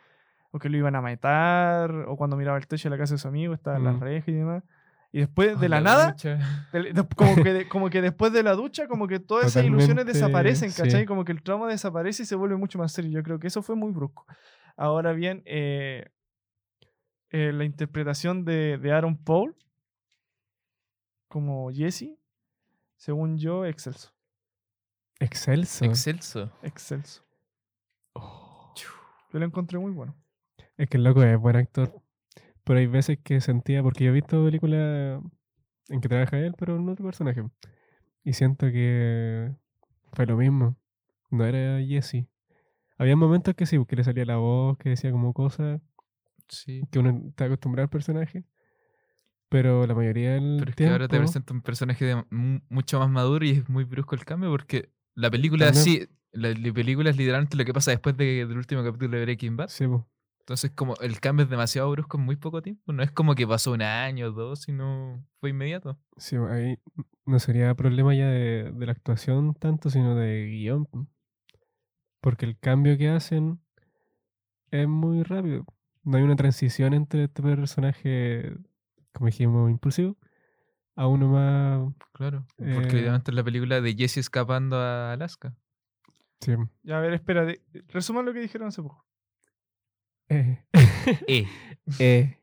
o 0.51 0.60
que 0.60 0.70
lo 0.70 0.77
iban 0.77 0.96
a 0.96 1.01
matar, 1.01 1.91
o 2.08 2.15
cuando 2.15 2.38
miraba 2.38 2.58
el 2.58 2.68
techo 2.68 2.89
de 2.89 2.96
la 2.96 2.98
casa 2.98 3.15
de 3.15 3.18
su 3.18 3.27
amigo 3.27 3.53
estaban 3.53 3.84
las 3.84 3.96
Mm. 3.96 4.00
rejas 4.01 4.27
y 4.29 4.32
demás. 4.34 4.63
Y 5.12 5.20
después, 5.20 5.60
de 5.60 5.65
Ay, 5.65 5.70
la 5.70 5.82
nada, 5.82 6.12
ducha. 6.12 6.39
del- 6.72 6.94
de- 6.94 7.03
como, 7.15 7.36
que 7.36 7.53
de- 7.53 7.68
como 7.70 7.89
que 7.89 8.01
después 8.01 8.32
de 8.32 8.44
la 8.44 8.53
ducha, 8.53 8.88
como 8.88 9.08
que 9.08 9.20
todas 9.20 9.48
esas 9.48 9.65
ilusiones 9.65 10.06
desaparecen, 10.06 10.72
sí. 10.72 10.82
¿cachai? 10.82 11.06
Como 11.06 11.25
que 11.25 11.32
el 11.34 11.41
trauma 11.44 11.68
desaparece 11.68 12.24
y 12.24 12.25
se 12.27 12.36
vuelve 12.36 12.56
mucho 12.56 12.77
más 12.79 12.91
serio. 12.94 13.12
Yo 13.12 13.24
creo 13.24 13.39
que 13.39 13.48
eso 13.48 13.62
fue 13.62 13.75
muy 13.75 13.91
brusco. 13.91 14.25
Ahora 14.77 15.12
bien, 15.12 15.41
eh, 15.46 16.06
eh, 17.32 17.51
la 17.53 17.65
interpretación 17.65 18.46
de, 18.46 18.77
de 18.77 18.91
Aaron 18.91 19.18
Paul 19.18 19.56
como 21.29 21.71
Jesse, 21.71 22.17
según 22.98 23.38
yo, 23.38 23.65
excelso. 23.65 24.12
Excelso. 25.19 25.86
Excelso. 25.86 26.51
Excelso. 26.63 27.24
Oh. 28.13 28.74
Yo 29.31 29.39
lo 29.39 29.45
encontré 29.45 29.77
muy 29.79 29.91
bueno. 29.91 30.15
Es 30.77 30.89
que 30.89 30.98
el 30.98 31.03
loco 31.03 31.24
es 31.24 31.38
buen 31.39 31.55
actor. 31.55 32.01
Pero 32.63 32.79
hay 32.79 32.88
veces 32.88 33.19
que 33.24 33.41
sentía, 33.41 33.81
porque 33.83 34.03
yo 34.05 34.09
he 34.12 34.13
visto 34.13 34.43
películas 34.43 35.21
en 35.89 36.01
que 36.01 36.09
trabaja 36.09 36.38
él, 36.38 36.55
pero 36.57 36.75
en 36.75 36.88
otro 36.89 37.05
personaje. 37.05 37.43
Y 38.24 38.33
siento 38.33 38.67
que 38.67 39.51
fue 40.13 40.25
lo 40.25 40.38
mismo. 40.38 40.75
No 41.29 41.45
era 41.45 41.79
Jesse. 41.86 42.27
Había 42.98 43.15
momentos 43.15 43.55
que 43.55 43.65
sí, 43.65 43.83
que 43.86 43.95
le 43.95 44.03
salía 44.03 44.25
la 44.25 44.38
voz, 44.38 44.77
que 44.77 44.89
decía 44.89 45.12
como 45.12 45.33
cosas 45.33 45.79
Sí. 46.48 46.81
que 46.91 47.00
uno 47.00 47.21
está 47.29 47.45
acostumbrado 47.45 47.86
al 47.86 47.89
personaje. 47.89 48.43
Pero 49.50 49.88
la 49.88 49.96
mayoría 49.96 50.34
del 50.34 50.58
Pero 50.60 50.70
es 50.70 50.75
que 50.75 50.88
ahora 50.88 51.08
te 51.08 51.18
presenta 51.18 51.53
un 51.53 51.62
personaje 51.62 52.06
de 52.06 52.24
mucho 52.70 53.00
más 53.00 53.10
maduro 53.10 53.44
y 53.46 53.51
es 53.51 53.70
muy 53.70 53.84
brusco 53.84 54.15
el 54.15 54.24
cambio 54.25 54.50
porque 54.51 54.91
la 55.15 55.32
película 55.32 55.65
También. 55.72 55.84
sí, 55.84 56.08
la, 56.32 56.50
la 56.53 56.74
película 56.74 57.10
es 57.10 57.18
literalmente 57.18 57.58
lo 57.58 57.65
que 57.65 57.74
pasa 57.74 57.91
después 57.91 58.15
de- 58.15 58.46
del 58.46 58.58
último 58.58 58.84
capítulo 58.84 59.18
de 59.18 59.24
Breaking 59.24 59.58
Bad. 59.58 59.70
Sí, 59.70 59.88
po. 59.88 60.08
Entonces 60.41 60.72
como 60.72 60.96
el 61.01 61.20
cambio 61.20 61.44
es 61.46 61.50
demasiado 61.50 61.89
brusco 61.91 62.18
en 62.18 62.24
muy 62.25 62.36
poco 62.36 62.62
tiempo. 62.62 62.91
No 62.94 63.01
es 63.03 63.12
como 63.12 63.34
que 63.36 63.48
pasó 63.48 63.72
un 63.72 63.82
año 63.82 64.27
o 64.27 64.32
dos, 64.32 64.62
sino 64.62 65.24
fue 65.39 65.50
inmediato. 65.51 66.00
Sí, 66.18 66.36
ahí 66.38 66.77
no 67.25 67.39
sería 67.39 67.74
problema 67.75 68.13
ya 68.15 68.27
de, 68.27 68.72
de 68.72 68.86
la 68.86 68.91
actuación 68.91 69.53
tanto, 69.56 69.89
sino 69.89 70.15
de 70.15 70.46
guion. 70.48 70.86
po. 70.86 71.08
Porque 72.22 72.46
el 72.46 72.58
cambio 72.58 72.98
que 72.98 73.10
hacen 73.10 73.60
es 74.72 74.88
muy 74.88 75.24
rápido. 75.24 75.65
No 76.03 76.18
hay 76.18 76.24
una 76.24 76.36
transición 76.36 76.94
entre 76.94 77.25
este 77.25 77.41
personaje, 77.44 78.53
como 79.20 79.28
dijimos, 79.28 79.70
impulsivo, 79.70 80.18
a 80.96 81.06
uno 81.08 81.28
más... 81.28 81.94
Claro. 82.14 82.46
Eh, 82.58 82.72
Porque 82.74 82.98
obviamente 83.00 83.30
es 83.32 83.36
la 83.36 83.44
película 83.44 83.80
de 83.82 83.94
Jesse 83.94 84.18
escapando 84.18 84.78
a 84.78 85.14
Alaska. 85.14 85.54
Sí. 86.42 86.54
Ya, 86.84 86.98
a 86.98 87.02
ver, 87.02 87.14
espera. 87.14 87.46
de- 87.46 87.62
resuman 87.90 88.26
lo 88.26 88.34
que 88.34 88.40
dijeron 88.40 88.70
hace 88.70 88.82
poco. 88.82 89.06
Eh, 90.30 90.64
Eh, 91.28 91.46
eh. 92.00 92.38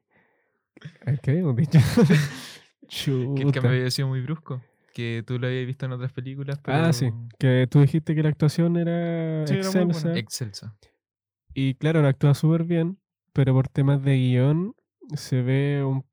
¿Qué 1.22 1.30
habíamos 1.30 1.56
dicho? 1.56 1.78
que 3.34 3.42
el 3.42 3.52
cambio 3.52 3.70
había 3.70 3.90
sido 3.90 4.08
muy 4.08 4.20
brusco. 4.20 4.62
Que 4.92 5.22
tú 5.26 5.38
lo 5.38 5.46
habías 5.46 5.66
visto 5.66 5.86
en 5.86 5.92
otras 5.92 6.12
películas. 6.12 6.58
Pero 6.62 6.78
Ah, 6.78 6.92
sí. 6.92 7.10
Que 7.38 7.66
tú 7.70 7.80
dijiste 7.80 8.14
que 8.14 8.22
la 8.22 8.28
actuación 8.30 8.76
era 8.76 9.46
Sí, 9.46 9.54
era 9.54 9.70
muy 9.70 9.92
buena. 9.92 10.18
excelsa. 10.18 10.18
Excelso. 10.18 10.76
Y 11.54 11.74
claro, 11.74 12.02
lo 12.02 12.08
actúa 12.08 12.34
súper 12.34 12.64
bien, 12.64 12.98
pero 13.32 13.52
por 13.54 13.68
temas 13.68 14.02
de 14.02 14.16
guion 14.16 14.74
se 15.14 15.40
ve 15.42 15.82
un, 15.84 16.04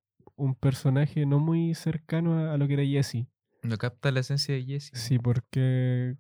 un 0.44 0.56
personaje 0.56 1.26
no 1.26 1.40
muy 1.40 1.74
cercano 1.74 2.38
a, 2.38 2.54
a 2.54 2.58
lo 2.58 2.68
que 2.68 2.74
era 2.74 2.84
Jesse. 2.86 3.28
No 3.64 3.78
capta 3.78 4.12
la 4.12 4.20
esencia 4.20 4.54
de 4.56 4.64
Jesse. 4.66 4.92
Sí, 4.94 5.20
porque 5.20 6.16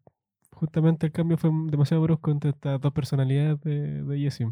justamente 0.52 1.06
el 1.08 1.12
cambio 1.12 1.38
fue 1.38 1.50
demasiado 1.68 2.02
brusco 2.04 2.32
entre 2.32 2.52
estas 2.52 2.80
dos 2.80 2.94
personalidades 2.94 3.60
de, 3.62 4.04
de 4.04 4.20
Jesse. 4.20 4.48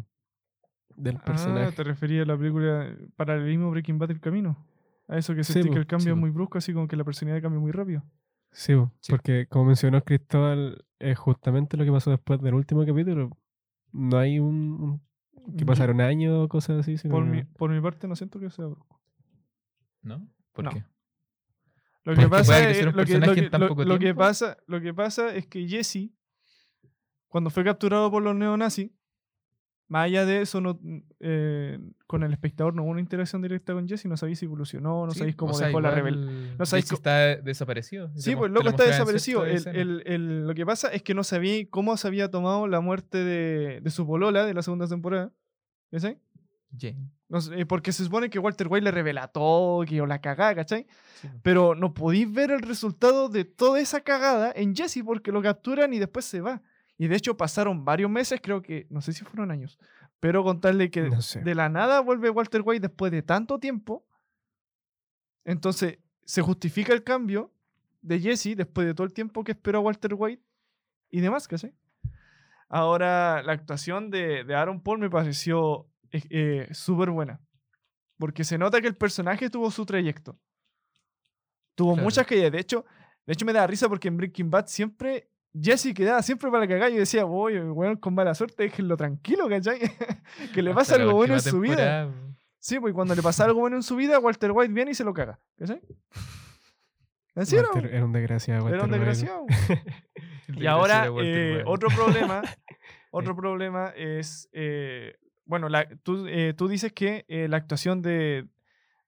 Del 0.96 1.16
Ah, 1.16 1.24
personaje. 1.24 1.72
te 1.72 1.84
refería 1.84 2.22
a 2.22 2.26
la 2.26 2.36
película 2.36 2.94
Paralelismo 3.16 3.70
Breaking 3.70 3.98
Bad 3.98 4.10
El 4.10 4.20
Camino. 4.20 4.66
A 5.08 5.16
eso 5.18 5.34
que 5.34 5.42
Sí, 5.44 5.54
sentí 5.54 5.68
po, 5.68 5.74
que 5.74 5.80
el 5.80 5.86
cambio 5.86 6.14
sí, 6.14 6.20
muy 6.20 6.30
brusco, 6.30 6.58
así 6.58 6.72
como 6.74 6.86
que 6.86 6.96
la 6.96 7.04
personalidad 7.04 7.42
cambia 7.42 7.60
muy 7.60 7.72
rápido. 7.72 8.02
Sí, 8.52 8.74
bo, 8.74 8.92
Sí. 9.00 9.10
porque 9.10 9.46
como 9.48 9.64
mencionó 9.66 10.04
Cristóbal, 10.04 10.84
es 10.98 11.18
justamente 11.18 11.76
lo 11.78 11.84
que 11.84 11.90
pasó 11.92 12.10
después 12.10 12.40
del 12.42 12.54
último 12.54 12.84
capítulo. 12.84 13.30
No 13.92 14.18
hay 14.18 14.38
un, 14.38 14.54
un- 14.54 15.00
que 15.56 15.60
Yo- 15.60 15.66
pasaron 15.66 16.00
años 16.02 16.34
o 16.44 16.48
cosas 16.48 16.80
así. 16.80 16.98
sino 16.98 17.14
Por 17.14 17.24
que- 17.24 17.30
mi, 17.30 17.44
por 17.44 17.70
mi 17.70 17.80
parte 17.80 18.06
no 18.06 18.14
siento 18.14 18.38
que 18.38 18.50
sea 18.50 18.66
brusco. 18.66 19.00
¿No? 20.02 20.28
¿Por 20.52 20.64
No. 20.64 20.70
qué? 20.72 20.78
Lo 22.04 22.14
Porque 22.14 22.22
que 22.24 22.28
pasa 22.28 22.58
es, 22.70 22.84
lo 22.84 23.04
que, 23.04 23.18
lo 23.84 23.98
lo- 23.98 24.14
pasa, 24.16 24.56
lo 24.66 24.80
que 24.80 24.92
pasa 24.92 25.34
es 25.36 25.46
que 25.46 25.66
Jesse, 25.68 26.10
cuando 27.28 27.48
fue 27.50 27.62
capturado 27.64 28.10
por 28.10 28.22
los 28.22 28.34
neonazis, 28.34 28.90
más 29.88 30.06
allá 30.06 30.24
de 30.26 30.40
eso, 30.42 30.60
no, 30.60 30.80
eh, 31.20 31.78
con 32.06 32.22
el 32.24 32.32
espectador 32.32 32.74
no 32.74 32.82
hubo 32.82 32.90
una 32.90 33.00
interacción 33.00 33.40
directa 33.42 33.72
con 33.74 33.86
Jesse, 33.86 34.06
no 34.06 34.16
sabéis 34.16 34.38
si 34.40 34.46
evolucionó, 34.46 35.04
no 35.06 35.12
Sí, 35.12 35.18
sabéis 35.20 35.36
cómo 35.36 35.52
o 35.52 35.54
sea, 35.54 35.66
dejó 35.68 35.80
la 35.80 35.90
rebelión. 35.90 36.56
no 36.58 36.66
sabéis 36.66 36.90
está 36.90 37.36
desaparecido. 37.36 38.10
Sí, 38.16 38.34
pues 38.34 38.48
el 38.48 38.54
loco 38.54 38.68
está 38.68 38.84
desaparecido. 38.84 39.44
El- 39.46 39.68
el- 39.68 40.02
el- 40.06 40.46
lo 40.46 40.54
que 40.54 40.64
pasa 40.66 40.88
es 40.88 41.02
que 41.02 41.14
no 41.14 41.22
sabía 41.24 41.64
cómo 41.70 41.96
se 41.96 42.08
había 42.08 42.30
tomado 42.30 42.66
la 42.66 42.80
muerte 42.80 43.18
de, 43.18 43.80
de 43.80 43.90
su 43.90 44.06
polola 44.06 44.44
de 44.44 44.54
la 44.54 44.62
segunda 44.62 44.88
temporada. 44.88 45.30
¿Cachai? 45.90 46.18
Jane. 46.76 47.10
No 47.28 47.40
sé, 47.40 47.60
eh, 47.60 47.66
porque 47.66 47.92
se 47.92 48.04
supone 48.04 48.30
que 48.30 48.38
Walter 48.38 48.66
White 48.68 48.84
le 48.84 48.90
revela 48.90 49.28
todo, 49.28 49.84
que 49.84 49.94
yo 49.96 50.06
la 50.06 50.20
cagada, 50.20 50.54
¿cachai? 50.54 50.86
Sí, 51.20 51.28
po. 51.28 51.40
Pero 51.42 51.74
no 51.74 51.94
podéis 51.94 52.30
ver 52.32 52.50
el 52.50 52.60
resultado 52.60 53.28
de 53.28 53.44
toda 53.44 53.80
esa 53.80 54.00
cagada 54.00 54.52
en 54.54 54.74
Jesse 54.74 55.02
porque 55.04 55.32
lo 55.32 55.42
capturan 55.42 55.92
y 55.94 55.98
después 55.98 56.24
se 56.24 56.40
va. 56.40 56.62
Y 56.98 57.08
de 57.08 57.16
hecho 57.16 57.36
pasaron 57.36 57.84
varios 57.84 58.10
meses, 58.10 58.40
creo 58.42 58.62
que, 58.62 58.86
no 58.90 59.00
sé 59.00 59.12
si 59.12 59.24
fueron 59.24 59.50
años, 59.50 59.78
pero 60.20 60.44
contarle 60.44 60.90
que 60.90 61.02
No 61.08 61.20
sé. 61.22 61.40
de 61.40 61.54
la 61.54 61.68
nada 61.68 62.00
vuelve 62.00 62.30
Walter 62.30 62.62
White 62.64 62.86
después 62.88 63.10
de 63.10 63.22
tanto 63.22 63.58
tiempo. 63.58 64.06
Entonces 65.44 65.98
se 66.24 66.42
justifica 66.42 66.92
el 66.92 67.02
cambio 67.02 67.52
de 68.00 68.20
Jesse 68.20 68.56
después 68.56 68.86
de 68.86 68.94
todo 68.94 69.06
el 69.06 69.12
tiempo 69.12 69.42
que 69.44 69.52
esperó 69.52 69.80
Walter 69.80 70.14
White 70.16 70.42
y 71.10 71.20
demás, 71.20 71.48
¿cachai? 71.48 71.74
Ahora, 72.68 73.42
la 73.42 73.52
actuación 73.52 74.10
de, 74.10 74.44
de 74.44 74.54
Aaron 74.54 74.80
Paul 74.80 74.98
me 74.98 75.10
pareció 75.10 75.86
eh, 76.12 76.68
súper 76.72 77.10
buena. 77.10 77.40
Porque 78.18 78.44
se 78.44 78.58
nota 78.58 78.80
que 78.80 78.86
el 78.88 78.96
personaje 78.96 79.50
tuvo 79.50 79.70
su 79.70 79.84
trayecto. 79.86 80.38
Tuvo 81.74 81.92
Claro. 81.94 82.04
muchas 82.04 82.26
caídas. 82.26 82.52
De 82.52 82.60
hecho, 82.60 82.84
de 83.26 83.32
hecho, 83.32 83.44
me 83.46 83.52
da 83.52 83.66
risa 83.66 83.88
porque 83.88 84.08
en 84.08 84.16
Breaking 84.16 84.50
Bad 84.50 84.66
siempre. 84.66 85.28
Jesse 85.54 85.92
quedaba 85.94 86.22
siempre 86.22 86.50
para 86.50 86.66
cagar 86.66 86.90
y 86.92 86.96
decía, 86.96 87.24
voy, 87.24 87.58
weón, 87.60 87.96
con 87.98 88.14
mala 88.14 88.34
suerte, 88.34 88.62
déjenlo 88.62 88.96
tranquilo, 88.96 89.50
¿cachai? 89.50 89.80
que 90.54 90.62
le 90.62 90.72
pasa 90.72 90.94
algo 90.94 91.12
bueno 91.12 91.34
en 91.34 91.40
su 91.40 91.60
vida. 91.60 91.76
temporada. 92.06 92.34
Sí, 92.58 92.80
pues 92.80 92.94
cuando 92.94 93.14
le 93.14 93.20
pasa 93.22 93.44
algo 93.44 93.60
bueno 93.60 93.76
en 93.76 93.82
su 93.82 93.94
vida, 93.96 94.18
Walter 94.18 94.50
White 94.52 94.72
viene 94.72 94.92
y 94.92 94.94
se 94.94 95.04
lo 95.04 95.12
caga. 95.12 95.38
¿Cachai? 95.58 95.82
¿Así 97.34 97.56
era? 97.56 97.68
Walter- 97.70 97.94
era 97.94 98.04
un 98.04 98.12
desgraciado. 98.12 98.68
Era 98.68 98.84
un 98.84 98.90
Walter 98.92 98.98
desgraciado. 99.14 99.46
Y 100.54 100.66
ahora, 100.66 101.10
Walter 101.10 101.60
eh, 101.60 101.62
otro 101.66 101.88
problema, 101.88 102.42
otro 103.10 103.34
problema 103.36 103.88
es, 103.96 104.48
eh, 104.52 105.16
bueno, 105.52 105.68
la- 105.68 105.86
tú, 106.02 106.26
eh, 106.28 106.54
tú 106.56 106.66
dices 106.66 106.94
que 106.94 107.26
eh, 107.28 107.46
la 107.46 107.58
actuación 107.58 108.00
de, 108.00 108.48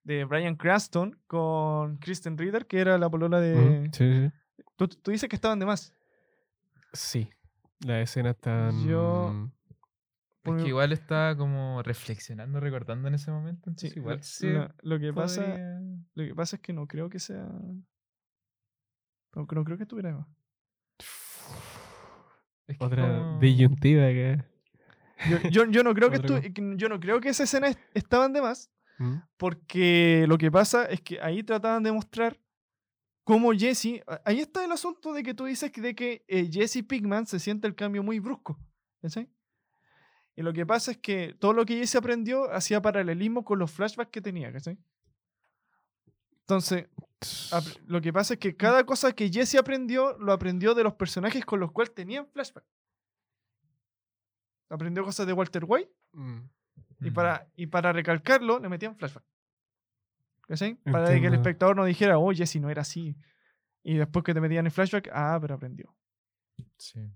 de 0.03 0.25
Brian 0.25 0.55
Cranston 0.55 1.19
con 1.25 1.97
Kristen 1.97 2.37
Ritter, 2.37 2.67
que 2.67 2.79
era 2.79 2.99
la 2.99 3.09
polola 3.09 3.39
de... 3.39 3.55
Mm, 3.55 3.91
sí, 3.91 4.13
sí. 4.13 4.31
Tú, 4.75 4.87
tú 4.87 5.09
dices 5.09 5.27
que 5.27 5.35
estaban 5.35 5.57
de 5.57 5.65
más. 5.65 5.91
Sí. 6.93 7.27
La 7.79 7.99
escena 7.99 8.29
está. 8.29 8.69
Yo- 8.87 9.49
Es 9.49 10.41
por- 10.43 10.61
que 10.61 10.67
igual 10.67 10.91
estaba 10.91 11.35
como 11.35 11.81
reflexionando, 11.81 12.59
recordando 12.59 13.07
en 13.07 13.15
ese 13.15 13.31
momento. 13.31 13.71
Sí, 13.75 13.91
igual 13.95 14.21
sí 14.21 14.47
lo- 14.47 14.69
lo 14.83 14.99
que 14.99 15.11
pasa, 15.13 15.57
lo 16.13 16.23
que 16.25 16.35
pasa 16.35 16.57
es 16.57 16.61
que 16.61 16.73
no 16.73 16.85
creo 16.85 17.09
que 17.09 17.17
sea... 17.17 17.41
No, 19.33 19.47
no 19.51 19.63
creo 19.63 19.77
que 19.77 19.83
estuviera 19.83 20.09
de 20.09 20.15
más. 20.17 20.27
es 22.67 22.77
que 22.77 22.85
Otra 22.85 23.01
como- 23.07 23.39
disyuntiva 23.39 24.03
que. 24.09 24.43
Yo, 25.29 25.37
yo- 25.49 25.65
yo 25.65 25.83
no 25.83 25.93
creo 25.93 26.09
que 26.09 26.17
estu- 26.41 26.75
yo 26.77 26.89
no 26.89 26.99
creo 26.99 27.19
que 27.21 27.29
esa 27.29 27.43
escena 27.43 27.67
est- 27.67 27.79
estaban 27.93 28.33
de 28.33 28.41
más. 28.41 28.69
Mm, 28.97 29.15
Porque 29.37 30.25
lo 30.27 30.37
que 30.37 30.49
pasa 30.51 30.85
es 30.85 31.01
que 31.01 31.19
ahí 31.21 31.43
trataban 31.43 31.83
de 31.83 31.91
mostrar 31.91 32.39
cómo 33.23 33.51
Jesse. 33.53 34.01
Ahí 34.23 34.39
está 34.39 34.63
el 34.63 34.71
asunto 34.71 35.11
de 35.13 35.23
que 35.23 35.33
tú 35.33 35.45
dices 35.45 35.71
que- 35.71 35.81
de 35.81 35.95
que 35.95 36.23
eh, 36.27 36.49
Jesse 36.51 36.83
Pigman 36.87 37.25
se 37.27 37.39
siente 37.39 37.67
el 37.67 37.75
cambio 37.75 38.03
muy 38.03 38.19
brusco. 38.19 38.57
¿cachai? 39.01 39.29
Y 40.37 40.41
lo 40.41 40.51
que 40.53 40.65
pasa 40.65 40.91
es 40.91 40.97
que 40.97 41.35
todo 41.39 41.53
lo 41.53 41.65
que 41.65 41.77
Jesse 41.77 41.95
aprendió 41.95 42.51
hacía 42.51 42.81
paralelismo 42.81 43.43
con 43.45 43.57
los 43.59 43.71
flashbacks 43.71 44.11
que 44.11 44.21
tenía. 44.21 44.51
¿cachai? 44.51 44.77
Entonces, 46.41 46.87
lo 47.87 48.01
que 48.01 48.13
pasa 48.13 48.35
es 48.35 48.39
que 48.39 48.55
cada 48.55 48.85
cosa 48.85 49.11
que 49.13 49.29
Jesse 49.31 49.55
aprendió, 49.55 50.17
lo 50.19 50.31
aprendió 50.31 50.73
de 50.75 50.83
los 50.83 50.93
personajes 50.93 51.43
con 51.45 51.59
los 51.59 51.71
cuales 51.71 51.93
tenían 51.93 52.27
flashback. 52.27 52.63
Aprendió 54.69 55.03
cosas 55.03 55.27
de 55.27 55.33
Walter 55.33 55.63
White 55.67 55.91
mm. 56.13 56.39
y 57.01 57.05
Ujú. 57.05 57.13
para, 57.13 57.47
y 57.55 57.67
para 57.67 57.93
recalcarlo, 57.93 58.59
le 58.59 58.69
metían 58.69 58.95
flashback. 58.95 59.23
¿Cachai? 60.47 60.75
Para 60.75 61.07
que 61.19 61.25
el 61.25 61.33
espectador 61.33 61.75
no 61.75 61.85
dijera, 61.85 62.17
oh, 62.19 62.31
Jesse 62.31 62.57
no 62.57 62.69
era 62.69 62.81
así. 62.81 63.15
Y 63.83 63.97
después 63.97 64.23
que 64.23 64.33
te 64.33 64.41
metían 64.41 64.65
el 64.65 64.71
flashback, 64.71 65.09
ah, 65.11 65.37
pero 65.41 65.55
aprendió. 65.55 65.95
Sí. 66.77 67.11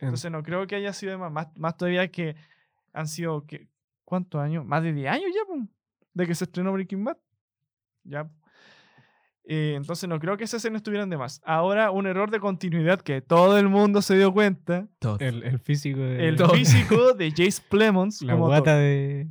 Entonces 0.00 0.30
no 0.30 0.42
creo 0.42 0.66
que 0.66 0.76
haya 0.76 0.92
sido 0.92 1.18
más. 1.18 1.32
Más, 1.32 1.48
más 1.56 1.76
todavía 1.76 2.08
que 2.10 2.36
han 2.92 3.08
sido, 3.08 3.44
que, 3.46 3.68
¿cuántos 4.04 4.40
años? 4.40 4.64
Más 4.64 4.82
de 4.82 4.92
10 4.92 5.12
años 5.12 5.30
ya, 5.34 5.44
po, 5.46 5.66
de 6.14 6.26
que 6.26 6.34
se 6.34 6.44
estrenó 6.44 6.72
Breaking 6.72 7.04
Bad. 7.04 7.16
Ya. 8.04 8.30
Eh, 9.50 9.72
entonces 9.76 10.06
no 10.10 10.20
creo 10.20 10.36
que 10.36 10.44
esas 10.44 10.60
escenas 10.60 10.80
estuvieran 10.80 11.08
de 11.08 11.16
más. 11.16 11.40
Ahora, 11.42 11.90
un 11.90 12.06
error 12.06 12.30
de 12.30 12.38
continuidad 12.38 13.00
que 13.00 13.22
todo 13.22 13.56
el 13.56 13.70
mundo 13.70 14.02
se 14.02 14.14
dio 14.18 14.30
cuenta. 14.30 14.88
El, 15.20 15.42
el 15.42 15.58
físico 15.58 16.00
de. 16.00 16.28
El 16.28 16.38
físico 16.50 17.12
de 17.14 17.30
Jace 17.30 17.62
Plemons. 17.66 18.20
la 18.20 18.34
como 18.34 18.48
guata 18.48 18.76
de. 18.76 19.26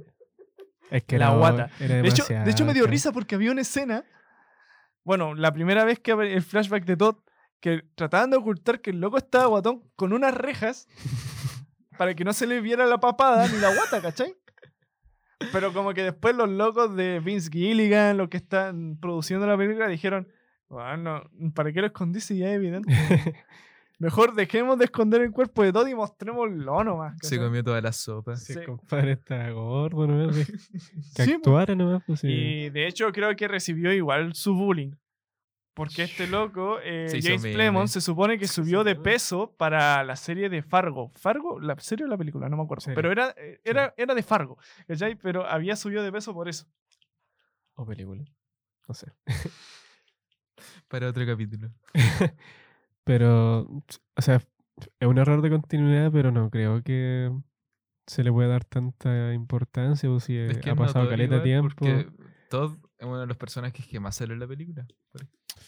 Es 0.89 1.03
que 1.03 1.19
La 1.19 1.35
guata. 1.35 1.69
De 1.77 2.07
hecho, 2.07 2.25
de 2.27 2.49
hecho, 2.49 2.65
me 2.65 2.73
dio 2.73 2.87
risa 2.87 3.11
porque 3.11 3.35
había 3.35 3.51
una 3.51 3.61
escena. 3.61 4.05
Bueno, 5.03 5.35
la 5.35 5.53
primera 5.53 5.85
vez 5.85 5.99
que 5.99 6.11
el 6.13 6.41
flashback 6.41 6.85
de 6.85 6.97
Todd, 6.97 7.17
que 7.59 7.83
trataban 7.93 8.31
de 8.31 8.37
ocultar 8.37 8.81
que 8.81 8.89
el 8.89 8.99
loco 8.99 9.17
estaba 9.17 9.45
guatón 9.45 9.83
con 9.95 10.13
unas 10.13 10.33
rejas 10.33 10.87
para 11.97 12.15
que 12.15 12.23
no 12.23 12.33
se 12.33 12.47
le 12.47 12.59
viera 12.59 12.87
la 12.87 12.99
papada 12.99 13.47
ni 13.47 13.59
la 13.59 13.71
guata, 13.73 14.01
¿cachai? 14.01 14.35
Pero 15.51 15.73
como 15.73 15.93
que 15.93 16.03
después 16.03 16.35
los 16.35 16.49
locos 16.49 16.95
de 16.95 17.19
Vince 17.19 17.49
Gilligan, 17.51 18.17
los 18.17 18.29
que 18.29 18.37
están 18.37 18.97
produciendo 18.99 19.45
la 19.47 19.57
película, 19.57 19.87
dijeron, 19.87 20.27
bueno, 20.69 21.23
¿para 21.53 21.71
qué 21.71 21.81
lo 21.81 21.87
escondiste? 21.87 22.37
Ya 22.37 22.49
es 22.49 22.55
evidente. 22.55 22.93
Mejor 23.99 24.35
dejemos 24.35 24.77
de 24.77 24.85
esconder 24.85 25.21
el 25.21 25.31
cuerpo 25.31 25.63
de 25.63 25.73
Todd 25.73 25.87
y 25.87 25.95
mostrémoslo 25.95 26.83
nomás. 26.83 27.15
Se 27.23 27.39
comió 27.39 27.63
toda 27.63 27.81
la 27.81 27.91
sopa. 27.91 28.35
Sí. 28.35 28.53
el 28.53 28.65
compadre 28.65 29.13
está 29.13 29.49
gordo, 29.49 30.05
¿no? 30.05 30.29
Que 31.15 31.23
Sí, 31.23 31.31
po. 31.31 31.35
actuara 31.37 31.73
nomás, 31.73 32.03
pues 32.05 32.19
sí. 32.19 32.27
Y 32.27 32.69
de 32.69 32.87
hecho 32.87 33.11
creo 33.11 33.35
que 33.35 33.47
recibió 33.47 33.91
igual 33.91 34.35
su 34.35 34.53
bullying. 34.53 34.91
Porque 35.77 36.01
este 36.01 36.25
loco, 36.25 36.79
eh, 36.83 37.07
Se 37.07 37.21
James 37.21 37.43
meme. 37.43 37.53
Plemons, 37.53 37.91
se 37.91 38.01
supone 38.01 38.39
que 38.39 38.47
subió 38.47 38.83
de 38.83 38.95
peso 38.95 39.53
para 39.57 40.03
la 40.03 40.15
serie 40.15 40.49
de 40.49 40.63
Fargo. 40.63 41.11
¿Fargo? 41.13 41.59
¿La 41.59 41.77
serie 41.77 42.03
o 42.07 42.09
la 42.09 42.17
película? 42.17 42.49
No 42.49 42.57
me 42.57 42.63
acuerdo. 42.63 42.91
Pero 42.95 43.11
era, 43.11 43.35
eh, 43.37 43.61
era, 43.63 43.93
era 43.95 44.15
de 44.15 44.23
Fargo. 44.23 44.57
¿cachai? 44.87 45.13
Pero 45.13 45.45
había 45.45 45.75
subido 45.75 46.01
de 46.01 46.11
peso 46.11 46.33
por 46.33 46.49
eso. 46.49 46.65
O 47.75 47.85
película. 47.85 48.25
No 48.87 48.95
sé. 48.95 49.13
Para 50.87 51.09
otro 51.09 51.23
capítulo. 51.27 51.69
Pero, 53.03 53.59
o 53.59 54.21
sea, 54.21 54.41
es 54.99 55.07
un 55.07 55.19
error 55.19 55.43
de 55.43 55.51
continuidad, 55.51 56.11
pero 56.11 56.31
no 56.31 56.49
creo 56.49 56.81
que 56.83 57.31
se 58.05 58.21
le 58.23 58.33
pueda 58.33 58.49
dar 58.49 58.65
tanta 58.65 59.33
importancia 59.33 60.09
o 60.09 60.19
si 60.19 60.37
Es 60.37 60.57
que 60.57 60.71
ha 60.71 60.75
pasado 60.75 61.07
caleta 61.07 61.41
tiempo. 61.41 61.85
Todd 62.49 62.77
es 62.97 63.05
uno 63.05 63.19
de 63.19 63.27
los 63.27 63.37
personajes 63.37 63.85
que 63.85 63.99
más 63.99 64.15
sale 64.15 64.33
en 64.33 64.39
la 64.39 64.47
película. 64.47 64.85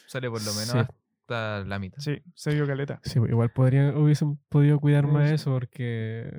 Sale 0.08 0.30
por 0.30 0.40
lo 0.44 0.52
menos 0.54 0.70
Sí. 0.72 0.78
hasta 0.78 1.64
la 1.66 1.80
mitad. 1.80 2.00
Sí, 2.00 2.22
se 2.34 2.54
vio 2.54 2.66
caleta. 2.66 3.00
Sí, 3.04 3.20
igual 3.20 3.52
podrían, 3.52 3.96
hubiesen 3.98 4.38
podido 4.50 4.80
cuidar 4.80 5.06
Sí, 5.06 5.12
más 5.12 5.30
sí. 5.30 5.36
eso 5.36 5.52
porque 5.52 6.38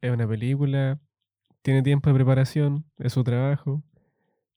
es 0.00 0.10
una 0.10 0.28
película, 0.28 1.00
tiene 1.62 1.82
tiempo 1.82 2.08
de 2.10 2.14
preparación, 2.14 2.84
es 2.98 3.12
su 3.12 3.24
trabajo. 3.24 3.82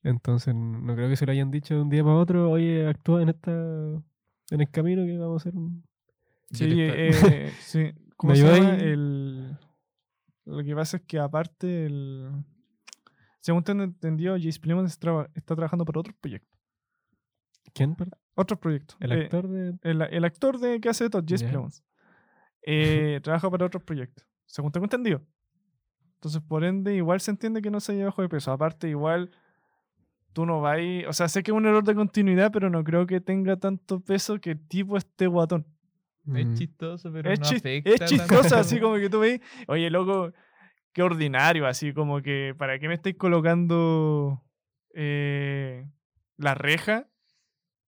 Entonces 0.04 0.54
no 0.56 0.94
creo 0.96 1.10
que 1.10 1.16
se 1.18 1.26
lo 1.26 1.32
hayan 1.32 1.52
dicho 1.52 1.74
de 1.76 1.82
un 1.82 1.90
día 1.90 2.04
para 2.04 2.16
otro, 2.16 2.50
oye, 2.52 2.88
actúa 2.88 3.22
en 3.24 3.30
esta 3.30 3.52
en 3.52 4.62
el 4.62 4.70
camino 4.70 5.04
que 5.06 5.18
vamos 5.18 5.46
a 5.46 5.50
hacer 5.50 5.58
un... 5.60 5.84
Sí, 6.52 6.66
eh, 6.80 7.52
sí. 7.60 7.92
¿Cómo 8.16 8.32
¿Me 8.34 8.40
se 8.40 8.44
llama? 8.46 8.76
El... 8.78 9.58
Lo 10.46 10.64
que 10.64 10.74
pasa 10.76 10.98
es 10.98 11.04
que 11.04 11.20
aparte, 11.20 11.86
el... 11.86 12.32
según 13.48 13.64
tengo 13.64 13.82
entendido, 13.84 14.36
James 14.38 14.60
Plemons 14.60 14.92
está, 14.92 15.30
está 15.34 15.56
trabajando 15.56 15.86
para 15.86 16.02
otro 16.02 16.14
proyecto. 16.20 16.58
¿Quién? 17.74 17.96
perdón? 17.96 18.20
Otros 18.36 18.60
proyectos. 18.60 18.98
El 19.00 19.12
Eh, 19.14 19.24
actor 19.24 19.48
de. 19.48 19.78
el, 19.84 20.02
el 20.02 20.26
actor 20.26 20.60
de 20.60 20.82
que 20.82 20.90
hace 20.90 21.10
todo, 21.10 21.24
Jesse 21.26 21.42
Ya. 21.44 21.50
Plemons, 21.50 21.82
eh, 22.64 23.20
trabaja 23.24 23.50
para 23.50 23.66
otros 23.66 23.84
proyectos, 23.84 24.26
según 24.46 24.72
tengo 24.74 24.86
entendido. 24.86 25.22
Entonces, 26.16 26.42
por 26.42 26.66
ende, 26.66 26.94
igual 26.96 27.22
se 27.22 27.32
entiende 27.32 27.62
que 27.62 27.72
no 27.72 27.80
se 27.80 27.94
haya 27.94 28.06
bajo 28.06 28.22
de 28.22 28.28
peso. 28.28 28.52
Aparte, 28.52 28.90
igual 28.90 29.32
tú 30.34 30.46
no 30.46 30.60
vas 30.60 30.76
ahí- 30.78 31.06
O 31.06 31.14
sea, 31.14 31.30
sé 31.30 31.42
que 31.42 31.52
es 31.52 31.56
un 31.58 31.66
error 31.66 31.84
de 31.86 31.96
continuidad, 31.96 32.52
pero 32.52 32.70
no 32.70 32.84
creo 32.84 33.08
que 33.08 33.22
tenga 33.22 33.56
tanto 33.58 34.02
peso 34.02 34.40
que 34.42 34.52
el 34.52 34.68
tipo 34.68 34.98
esté 34.98 35.28
guatón. 35.28 35.66
Mm. 36.26 36.36
Es 36.38 36.54
chistoso, 36.60 37.12
pero 37.14 37.32
Es, 37.32 37.40
no 37.40 37.48
afecta. 37.48 38.04
es 38.06 38.10
chistoso, 38.12 38.56
así 38.58 38.80
como 38.82 38.96
que 38.96 39.10
tú 39.10 39.20
veis, 39.22 39.40
oye, 39.68 39.90
loco, 39.90 40.34
qué 40.98 41.04
ordinario, 41.04 41.68
así 41.68 41.94
como 41.94 42.24
que, 42.24 42.56
¿para 42.58 42.80
qué 42.80 42.88
me 42.88 42.96
estáis 42.96 43.16
colocando 43.18 44.44
eh, 44.96 45.88
la 46.38 46.56
reja? 46.56 47.08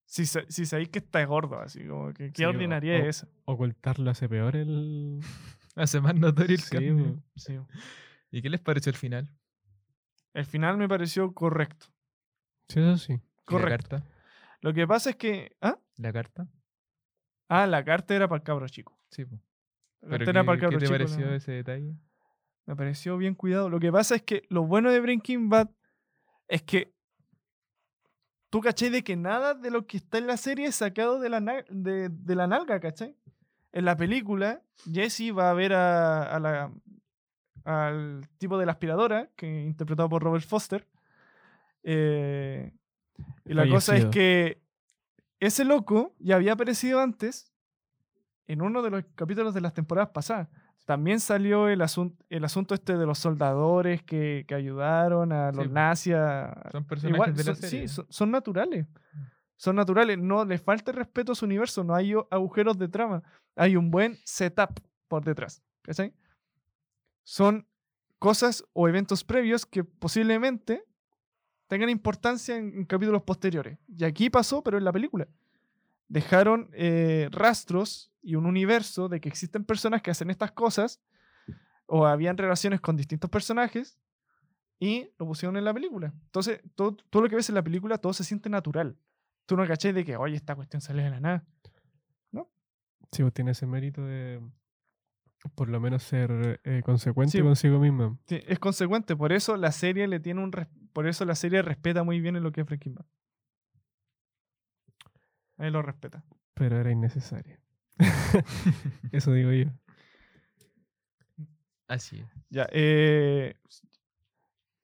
Si, 0.05 0.27
si 0.27 0.65
sabéis 0.67 0.89
que 0.89 0.99
está 0.99 1.25
gordo, 1.25 1.59
así 1.59 1.87
como 1.87 2.13
que, 2.13 2.27
qué 2.31 2.43
Sí, 2.43 2.45
ordinaria 2.45 2.93
o- 2.93 2.97
es 2.99 3.17
esa. 3.17 3.27
Ocultarlo 3.45 4.11
hace 4.11 4.29
peor 4.29 4.55
el. 4.55 5.19
Hace 5.75 6.01
más 6.01 6.13
notorio 6.13 6.55
el 6.55 6.61
Sí, 6.61 6.69
cambio. 6.75 7.23
Sí. 7.35 7.57
¿Y 8.31 8.41
qué 8.43 8.49
les 8.51 8.59
pareció 8.61 8.91
el 8.91 8.95
final? 8.97 9.31
El 10.35 10.45
final 10.45 10.77
me 10.77 10.87
pareció 10.87 11.33
correcto. 11.33 11.87
Sí, 12.67 12.79
eso 12.79 12.97
sí. 12.97 13.13
¿Y 13.13 13.19
Correcto. 13.45 13.95
¿La 13.95 14.01
carta? 14.01 14.15
Lo 14.61 14.71
que 14.73 14.85
pasa 14.85 15.09
es 15.11 15.15
que. 15.15 15.55
¿Ah? 15.61 15.79
¿La 15.97 16.13
carta? 16.13 16.47
Ah, 17.47 17.65
la 17.65 17.83
carta 17.83 18.13
era 18.15 18.27
para 18.27 18.37
el 18.37 18.43
cabro 18.43 18.67
chico. 18.67 18.95
Sí, 19.09 19.25
po. 19.25 19.41
La 20.01 20.09
¿Pero 20.09 20.25
carta 20.25 20.29
era 20.31 20.41
qué, 20.41 20.45
para 20.45 20.53
el 20.53 20.59
qué 20.59 20.65
cabro 20.65 20.79
te 20.79 20.85
chico. 20.85 20.93
pareció 20.97 21.25
no. 21.25 21.33
ese 21.33 21.51
detalle? 21.53 21.95
Me 22.69 22.75
pareció 22.75 23.17
bien 23.17 23.33
cuidado. 23.33 23.67
Lo 23.67 23.79
que 23.79 23.91
pasa 23.91 24.13
es 24.13 24.21
que 24.21 24.43
lo 24.47 24.63
bueno 24.63 24.91
de 24.91 24.99
Breaking 24.99 25.49
Bad 25.49 25.71
es 26.47 26.61
que 26.61 26.93
tú 28.51 28.61
cachai 28.61 28.91
de 28.91 29.03
que 29.03 29.15
nada 29.15 29.55
de 29.55 29.71
lo 29.71 29.87
que 29.87 29.97
está 29.97 30.19
en 30.19 30.27
la 30.27 30.37
serie 30.37 30.67
es 30.67 30.75
sacado 30.75 31.19
de 31.19 31.29
la, 31.29 31.41
de, 31.67 32.09
de 32.09 32.35
la 32.35 32.45
nalga, 32.45 32.79
¿cachai? 32.79 33.15
En 33.71 33.85
la 33.85 33.97
película, 33.97 34.61
Jesse 34.85 35.35
va 35.35 35.49
a 35.49 35.53
ver 35.55 35.73
a, 35.73 36.21
a 36.21 36.39
la, 36.39 36.71
al 37.63 38.29
tipo 38.37 38.59
de 38.59 38.67
la 38.67 38.73
aspiradora, 38.73 39.31
que 39.35 39.63
interpretado 39.63 40.07
por 40.07 40.21
Robert 40.21 40.45
Foster. 40.45 40.87
eh, 41.81 42.71
y 43.45 43.55
la 43.55 43.67
cosa 43.67 43.97
es 43.97 44.05
que 44.11 44.61
ese 45.39 45.65
loco 45.65 46.13
ya 46.19 46.35
había 46.35 46.53
aparecido 46.53 46.99
antes 46.99 47.51
en 48.45 48.61
uno 48.61 48.83
de 48.83 48.91
los 48.91 49.05
capítulos 49.15 49.55
de 49.55 49.61
las 49.61 49.73
temporadas 49.73 50.11
pasadas. 50.11 50.49
También 50.89 51.19
salió 51.19 51.67
el, 51.69 51.81
asun- 51.81 52.15
el 52.29 52.43
asunto 52.43 52.73
este 52.73 52.97
de 52.97 53.05
los 53.05 53.19
soldadores 53.19 54.01
que, 54.01 54.43
que 54.47 54.55
ayudaron 54.55 55.31
a 55.31 55.51
los 55.51 55.69
nazis. 55.69 56.15
a- 56.15 56.67
Son 56.71 56.83
personajes 56.83 57.15
Igual, 57.15 57.35
de 57.35 57.43
la 57.43 57.53
son, 57.53 57.55
serie. 57.57 57.87
sí, 57.87 57.93
son, 57.93 58.07
son 58.09 58.31
naturales. 58.31 58.87
Son 59.55 59.75
naturales. 59.75 60.17
No 60.17 60.43
les 60.45 60.59
falta 60.59 60.89
el 60.89 60.97
respeto 60.97 61.33
a 61.33 61.35
su 61.35 61.45
universo. 61.45 61.83
No 61.83 61.93
hay 61.93 62.13
agujeros 62.31 62.75
de 62.79 62.87
trama. 62.87 63.21
Hay 63.55 63.75
un 63.75 63.91
buen 63.91 64.17
setup 64.25 64.79
por 65.07 65.23
detrás. 65.23 65.61
¿Cachai? 65.83 66.11
Son 67.23 67.67
cosas 68.17 68.65
o 68.73 68.87
eventos 68.87 69.23
previos 69.23 69.67
que 69.67 69.83
posiblemente 69.83 70.83
tengan 71.67 71.89
importancia 71.91 72.57
en, 72.57 72.73
en 72.79 72.85
capítulos 72.85 73.21
posteriores. 73.21 73.77
Y 73.95 74.05
aquí 74.05 74.31
pasó, 74.31 74.63
pero 74.63 74.79
en 74.79 74.85
la 74.85 74.91
película. 74.91 75.27
Dejaron 76.07 76.71
eh, 76.73 77.27
rastros 77.31 78.08
y 78.21 78.35
un 78.35 78.45
universo 78.45 79.07
de 79.09 79.19
que 79.21 79.29
existen 79.29 79.63
personas 79.63 80.01
que 80.01 80.11
hacen 80.11 80.29
estas 80.29 80.51
cosas 80.51 81.01
o 81.85 82.05
habían 82.05 82.37
relaciones 82.37 82.81
con 82.81 82.95
distintos 82.95 83.29
personajes 83.29 83.99
y 84.79 85.09
lo 85.17 85.25
pusieron 85.25 85.57
en 85.57 85.65
la 85.65 85.73
película. 85.73 86.13
Entonces, 86.25 86.61
todo, 86.75 86.95
todo 87.09 87.23
lo 87.23 87.29
que 87.29 87.35
ves 87.35 87.49
en 87.49 87.55
la 87.55 87.63
película, 87.63 87.97
todo 87.97 88.13
se 88.13 88.23
siente 88.23 88.49
natural. 88.49 88.97
Tú 89.45 89.57
no 89.57 89.65
cachai 89.67 89.91
de 89.93 90.05
que, 90.05 90.15
oye, 90.15 90.35
esta 90.35 90.55
cuestión 90.55 90.81
sale 90.81 91.03
de 91.03 91.09
la 91.09 91.19
nada. 91.19 91.45
Sí, 93.11 93.23
pues 93.23 93.33
tiene 93.33 93.51
ese 93.51 93.65
mérito 93.65 94.05
de. 94.05 94.39
Por 95.55 95.67
lo 95.69 95.79
menos 95.79 96.03
ser 96.03 96.61
eh, 96.63 96.83
consecuente 96.85 97.31
Sí. 97.37 97.41
consigo 97.41 97.79
misma. 97.79 98.15
Sí, 98.27 98.39
Es 98.45 98.59
consecuente, 98.59 99.15
por 99.15 99.31
eso 99.31 99.57
la 99.57 99.71
serie 99.71 100.07
le 100.07 100.19
tiene 100.19 100.43
un 100.43 100.51
por 100.93 101.07
eso 101.07 101.25
la 101.25 101.33
serie 101.33 101.63
respeta 101.63 102.03
muy 102.03 102.19
bien 102.21 102.35
en 102.35 102.43
lo 102.43 102.51
que 102.51 102.61
es 102.61 102.67
Breaking 102.67 102.93
Bad. 102.93 103.05
Ahí 105.57 105.71
lo 105.71 105.81
respeta. 105.81 106.23
Pero 106.53 106.77
era 106.79 106.91
innecesaria. 106.91 107.59
Eso 109.11 109.31
digo 109.33 109.51
yo. 109.51 109.65
Así 111.87 112.19
es. 112.19 112.27
Ya, 112.49 112.67
eh, 112.71 113.55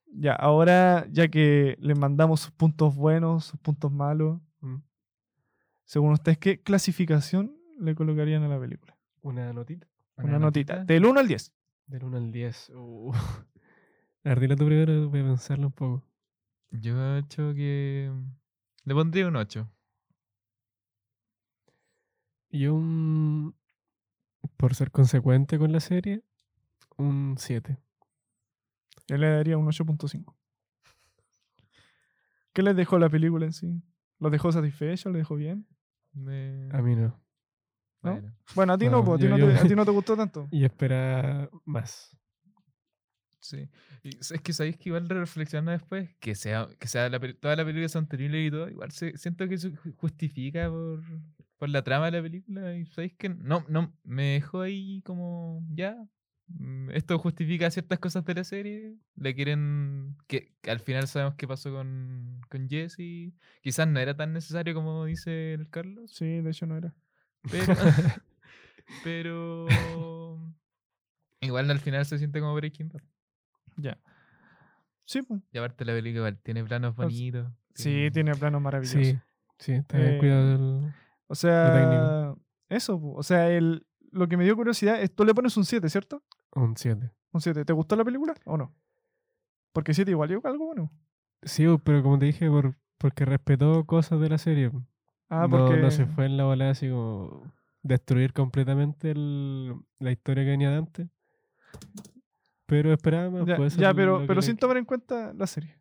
ya, 0.08 0.34
ahora 0.34 1.08
ya 1.12 1.28
que 1.28 1.78
le 1.80 1.96
mandamos 1.96 2.42
sus 2.42 2.52
puntos 2.52 2.96
buenos, 2.96 3.46
sus 3.46 3.60
puntos 3.60 3.92
malos, 3.92 4.40
Mm. 4.62 4.82
según 5.84 6.14
ustedes, 6.14 6.38
¿qué 6.40 6.62
clasificación 6.62 7.56
le 7.80 7.94
colocarían 7.94 8.42
a 8.44 8.48
la 8.48 8.60
película? 8.60 8.98
Una 9.22 9.54
notita. 9.54 9.88
Una, 10.18 10.40
notita. 10.40 10.84
Del 10.86 11.06
1 11.06 11.20
al 11.20 11.28
10. 11.28 11.52
Del 11.88 12.04
1 12.04 12.18
al 12.18 12.32
10. 12.32 12.70
Uh. 12.74 13.12
A 14.24 14.30
ver, 14.30 14.40
dile 14.40 14.56
tú 14.56 14.66
primero, 14.66 15.10
voy 15.10 15.20
a 15.20 15.24
pensarlo 15.24 15.68
un 15.68 15.74
poco. 15.74 16.04
Yo 16.72 16.98
he 17.16 17.20
hecho 17.20 17.54
que. 17.54 18.12
Le 18.86 18.94
pondría 18.96 19.28
un 19.28 19.36
8. 19.36 19.70
Yo 22.60 22.74
un... 22.76 23.56
Por 24.58 24.76
ser 24.76 24.92
consecuente 24.92 25.58
con 25.58 25.72
la 25.72 25.80
serie, 25.80 26.24
un 26.98 27.36
7. 27.38 27.78
Yo 29.08 29.18
le 29.18 29.28
daría 29.30 29.58
un 29.58 29.66
8.5. 29.68 30.36
¿Qué 32.54 32.62
les 32.62 32.76
dejó 32.76 33.00
la 33.00 33.10
película 33.10 33.46
en 33.46 33.54
sí? 33.54 33.82
¿Los 34.20 34.32
dejó 34.32 34.52
satisfechos? 34.52 35.12
¿Les 35.12 35.22
dejó 35.22 35.36
bien? 35.36 35.68
Me... 36.14 36.70
A 36.72 36.82
mí 36.82 36.96
no. 36.96 37.20
¿no? 38.02 38.12
Bueno, 38.14 38.34
Bueno, 38.56 38.74
a 38.74 38.78
ti 38.78 38.86
no, 38.86 38.92
No, 39.00 39.04
po, 39.06 39.14
a, 39.16 39.18
ti 39.18 39.24
yo- 39.24 39.30
no 39.30 39.38
yo- 39.38 39.48
te, 39.48 39.58
a 39.60 39.64
ti 39.68 39.76
no 39.76 39.86
te 39.86 39.92
gustó 39.92 40.16
tanto. 40.16 40.48
Y 40.52 40.64
espera 40.64 41.50
más. 41.66 42.16
sí. 43.40 43.70
Y 44.04 44.18
es 44.18 44.32
que 44.44 44.54
sabéis 44.54 44.78
que 44.78 44.90
igual 44.90 45.10
reflexionando 45.10 45.72
después, 45.72 46.16
que 46.20 46.36
sea, 46.36 46.68
que 46.80 46.88
sea 46.88 47.10
la, 47.10 47.20
toda 47.20 47.56
la 47.56 47.66
película 47.66 47.90
son 47.90 48.08
terribles 48.08 48.48
y 48.48 48.52
todo, 48.52 48.70
igual 48.70 48.92
se- 48.92 49.18
siento 49.18 49.48
que 49.48 49.56
eso 49.56 49.70
ju- 49.70 49.94
justifica 49.98 50.70
por, 50.70 51.04
por 51.58 51.70
la 51.70 51.84
trama 51.84 52.06
de 52.12 52.18
la 52.18 52.22
película. 52.24 52.76
Y 52.76 52.86
sabéis 52.88 53.14
que 53.14 53.30
no, 53.30 53.64
no, 53.70 53.94
me 54.04 54.34
dejó 54.34 54.62
ahí 54.62 55.02
como 55.04 55.64
ya. 55.74 55.96
mm, 56.48 56.92
Esto 56.92 57.18
justifica 57.20 57.70
ciertas 57.72 58.00
cosas 58.00 58.24
de 58.26 58.34
la 58.36 58.44
serie. 58.44 58.96
Le 59.16 59.34
quieren. 59.36 60.16
Que, 60.28 60.54
que 60.62 60.72
al 60.72 60.80
final 60.80 61.08
sabemos 61.08 61.36
qué 61.36 61.48
pasó 61.48 61.72
con, 61.72 62.42
con 62.50 62.70
Jesse. 62.70 63.34
Quizás 63.62 63.88
no 63.88 64.00
era 64.00 64.16
tan 64.16 64.34
necesario 64.34 64.74
como 64.74 65.06
dice 65.06 65.54
el 65.54 65.70
Carlos. 65.70 66.12
Sí, 66.12 66.26
de 66.42 66.50
hecho 66.50 66.66
no 66.66 66.78
era. 66.78 66.94
Pero, 67.52 67.66
pero 69.04 70.40
igual 71.42 71.70
al 71.72 71.80
final 71.80 72.06
se 72.06 72.18
siente 72.18 72.40
como 72.40 72.56
Breaking 72.56 72.90
Bad. 72.90 73.02
Ya. 73.78 73.98
Sí, 75.06 75.22
po. 75.22 75.40
Y 75.52 75.58
aparte 75.58 75.86
la 75.86 75.94
película 75.94 76.20
igual 76.20 76.40
tiene 76.42 76.64
planos 76.64 76.96
Pues, 76.96 77.08
bonitos. 77.10 77.52
sí, 77.76 78.10
tiene 78.12 78.34
planos 78.34 78.62
maravillosos. 78.62 79.00
Sí, 79.00 79.18
sí, 79.60 79.72
está 79.74 79.98
bien 79.98 80.14
Eh, 80.14 80.18
cuidado. 80.18 80.80
el- 80.80 80.94
O 81.28 81.36
sea, 81.36 82.36
eso, 82.70 83.00
o 83.02 83.24
sea, 83.24 83.50
el, 83.50 83.86
lo 84.12 84.28
que 84.28 84.38
me 84.38 84.44
dio 84.44 84.56
curiosidad 84.56 85.02
es, 85.02 85.14
tú 85.14 85.24
le 85.26 85.34
pones 85.34 85.58
un 85.58 85.66
7, 85.66 85.90
¿cierto? 85.90 86.24
Un 86.54 86.78
7. 86.78 87.12
Un 87.32 87.42
7. 87.42 87.66
¿Te 87.66 87.74
gustó 87.74 87.96
la 87.96 88.06
película 88.06 88.34
o 88.46 88.58
no? 88.58 88.74
Porque 89.74 89.94
7 89.94 90.10
igual 90.12 90.32
es 90.32 90.46
algo 90.46 90.66
bueno. 90.68 90.92
Sí, 91.44 91.66
pero 91.84 92.02
como 92.04 92.18
te 92.20 92.26
dije, 92.28 92.50
por, 92.50 92.76
porque 92.98 93.26
respetó 93.26 93.86
cosas 93.86 94.20
de 94.20 94.30
la 94.30 94.38
serie. 94.38 94.72
Ah, 95.30 95.48
no, 95.48 95.50
porque... 95.50 95.78
no 95.82 95.92
se 95.92 96.06
fue 96.06 96.26
en 96.28 96.38
la 96.38 96.46
bola 96.46 96.70
así 96.70 96.90
como 96.90 97.52
destruir 97.82 98.32
completamente 98.34 99.12
el- 99.12 99.76
la 100.00 100.12
historia 100.12 100.44
que 100.44 100.52
venía 100.52 100.70
de 100.70 100.78
antes. 100.78 101.08
Pero 102.68 102.92
esperaba 102.94 103.30
más. 103.30 103.46
Ya, 103.46 103.58
puede 103.58 103.70
ser 103.70 103.80
ya, 103.82 103.94
pero, 103.94 104.26
pero 104.26 104.42
sin 104.42 104.58
tomar 104.58 104.78
en 104.78 104.86
cuenta 104.86 105.34
la 105.34 105.46
serie. 105.46 105.78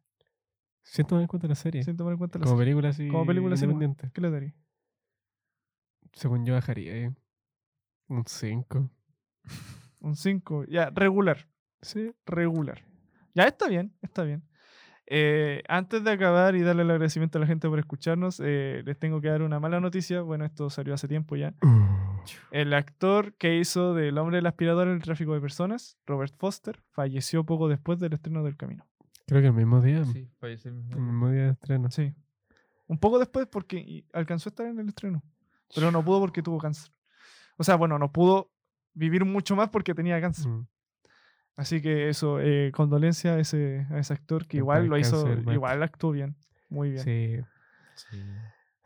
sin 0.83 1.07
tomar 1.07 1.23
en 1.23 1.29
cuenta 1.29 1.49
la 1.49 1.55
serie. 1.55 1.83
Sin 1.83 1.97
tomar 1.97 2.13
en 2.13 2.19
cuenta 2.19 2.39
la 2.39 2.45
como 2.45 2.57
serie. 2.57 2.65
película 2.73 2.89
así. 2.91 3.09
Como 3.09 3.27
película 3.27 3.55
así. 3.55 3.67
¿Qué 4.13 4.21
le 4.21 4.31
daría? 4.31 4.55
Según 6.15 6.45
yo 6.47 6.55
bajaría 6.55 6.97
eh, 6.97 7.15
un 8.09 8.25
5. 8.27 8.91
Un 10.01 10.17
5. 10.17 10.65
Ya, 10.67 10.91
regular. 10.91 11.49
Sí. 11.81 12.13
Regular. 12.27 12.85
Ya 13.35 13.45
está 13.45 13.69
bien, 13.69 13.93
está 14.03 14.23
bien. 14.23 14.43
Eh, 15.07 15.63
antes 15.69 16.05
de 16.05 16.11
acabar 16.13 16.55
y 16.57 16.61
darle 16.63 16.83
el 16.83 16.91
agradecimiento 16.91 17.39
a 17.39 17.41
la 17.41 17.47
gente 17.47 17.69
por 17.69 17.79
escucharnos, 17.79 18.41
eh, 18.45 18.83
les 18.85 18.99
tengo 18.99 19.21
que 19.21 19.29
dar 19.29 19.43
una 19.43 19.61
mala 19.61 19.81
noticia. 19.81 20.21
Bueno, 20.23 20.45
esto 20.45 20.69
salió 20.71 20.95
hace 20.95 21.09
tiempo 21.09 21.37
ya. 21.37 21.55
El 22.51 22.73
actor 22.75 23.35
que 23.35 23.59
hizo 23.59 23.95
del 23.95 24.17
hombre 24.19 24.37
del 24.37 24.47
aspirador 24.47 24.89
en 24.89 24.95
el 24.95 25.03
tráfico 25.03 25.35
de 25.35 25.41
personas, 25.41 25.99
Robert 26.07 26.35
Foster, 26.39 26.83
falleció 26.91 27.45
poco 27.45 27.69
después 27.69 27.99
del 27.99 28.13
estreno 28.15 28.43
del 28.45 28.57
camino. 28.57 28.87
Creo 29.27 29.41
que 29.41 29.49
el 29.49 29.53
mismo 29.55 29.81
día. 29.81 30.05
Sí, 30.05 30.31
falleció 30.39 30.71
el 30.71 30.77
mismo 30.77 30.93
El 30.93 30.99
día. 30.99 31.07
mismo 31.13 31.31
día 31.31 31.43
de 31.45 31.51
estreno. 31.53 31.91
Sí. 31.91 32.15
Un 32.87 32.99
poco 32.99 33.19
después 33.19 33.47
porque 33.47 34.05
alcanzó 34.13 34.49
a 34.49 34.51
estar 34.51 34.67
en 34.67 34.79
el 34.79 34.89
estreno. 34.89 35.23
Pero 35.75 35.91
no 35.91 36.05
pudo 36.05 36.21
porque 36.21 36.43
tuvo 36.43 36.59
cáncer. 36.59 36.93
O 37.57 37.65
sea, 37.65 37.77
bueno, 37.77 37.99
no 37.99 38.13
pudo 38.13 38.51
vivir 38.95 39.25
mucho 39.25 39.57
más 39.57 39.71
porque 39.71 39.95
tenía 39.95 40.21
cáncer. 40.21 40.49
Mm. 40.49 40.67
Así 41.57 41.81
que 41.81 42.09
eso, 42.09 42.41
eh, 42.41 42.73
condolencia 42.73 43.35
a 43.35 43.39
ese, 43.39 43.87
a 43.91 43.99
ese 43.99 44.13
actor 44.13 44.47
que 44.47 44.57
igual 44.57 44.87
lo 44.87 44.99
hizo, 44.99 45.29
igual 45.53 45.83
actuó 45.83 46.11
bien. 46.11 46.37
Muy 46.69 46.91
bien. 46.91 47.05
Sí. 47.05 47.41
Sí. 48.11 48.23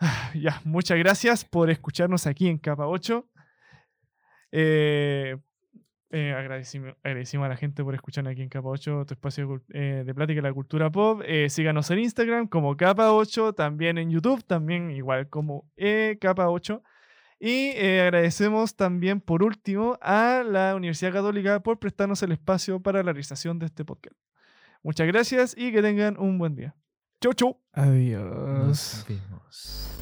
Ya, 0.35 0.61
muchas 0.65 0.99
gracias 0.99 1.45
por 1.45 1.71
escucharnos 1.71 2.27
aquí 2.27 2.47
en 2.47 2.59
Capa 2.59 2.87
8. 2.87 3.27
Eh, 4.53 5.37
eh, 6.11 6.33
agradecimos, 6.33 6.95
agradecimos 7.03 7.47
a 7.47 7.49
la 7.49 7.57
gente 7.57 7.85
por 7.85 7.95
escucharnos 7.95 8.33
aquí 8.33 8.43
en 8.43 8.49
Capa 8.49 8.69
8, 8.69 9.05
tu 9.07 9.15
espacio 9.15 9.63
de, 9.69 10.01
eh, 10.01 10.05
de 10.05 10.15
plática 10.15 10.39
de 10.39 10.49
la 10.49 10.55
cultura 10.55 10.91
pop. 10.91 11.21
Eh, 11.25 11.51
síganos 11.51 11.91
en 11.91 11.99
Instagram 12.01 12.49
como 12.49 12.77
Capa 12.77 13.13
8, 13.13 13.53
también 13.53 13.99
en 13.99 14.11
YouTube, 14.11 14.43
también 14.45 14.91
igual 14.91 15.29
como 15.29 15.71
eh, 15.77 16.17
Capa 16.21 16.49
8. 16.49 16.83
Y 17.41 17.71
agradecemos 17.79 18.75
también, 18.75 19.21
por 19.21 19.45
último, 19.45 19.97
a 20.03 20.43
la 20.45 20.75
Universidad 20.75 21.13
Católica 21.13 21.61
por 21.61 21.79
prestarnos 21.79 22.23
el 22.25 22.33
espacio 22.33 22.81
para 22.81 22.99
la 22.99 23.13
realización 23.13 23.61
de 23.61 23.67
este 23.67 23.85
podcast. 23.85 24.17
Muchas 24.83 25.07
gracias 25.07 25.55
y 25.57 25.71
que 25.71 25.81
tengan 25.81 26.19
un 26.19 26.39
buen 26.39 26.57
día. 26.57 26.75
Chau, 27.21 27.33
chau. 27.35 27.61
Adiós. 27.73 28.25
Nos 28.67 29.07
vemos. 29.09 30.01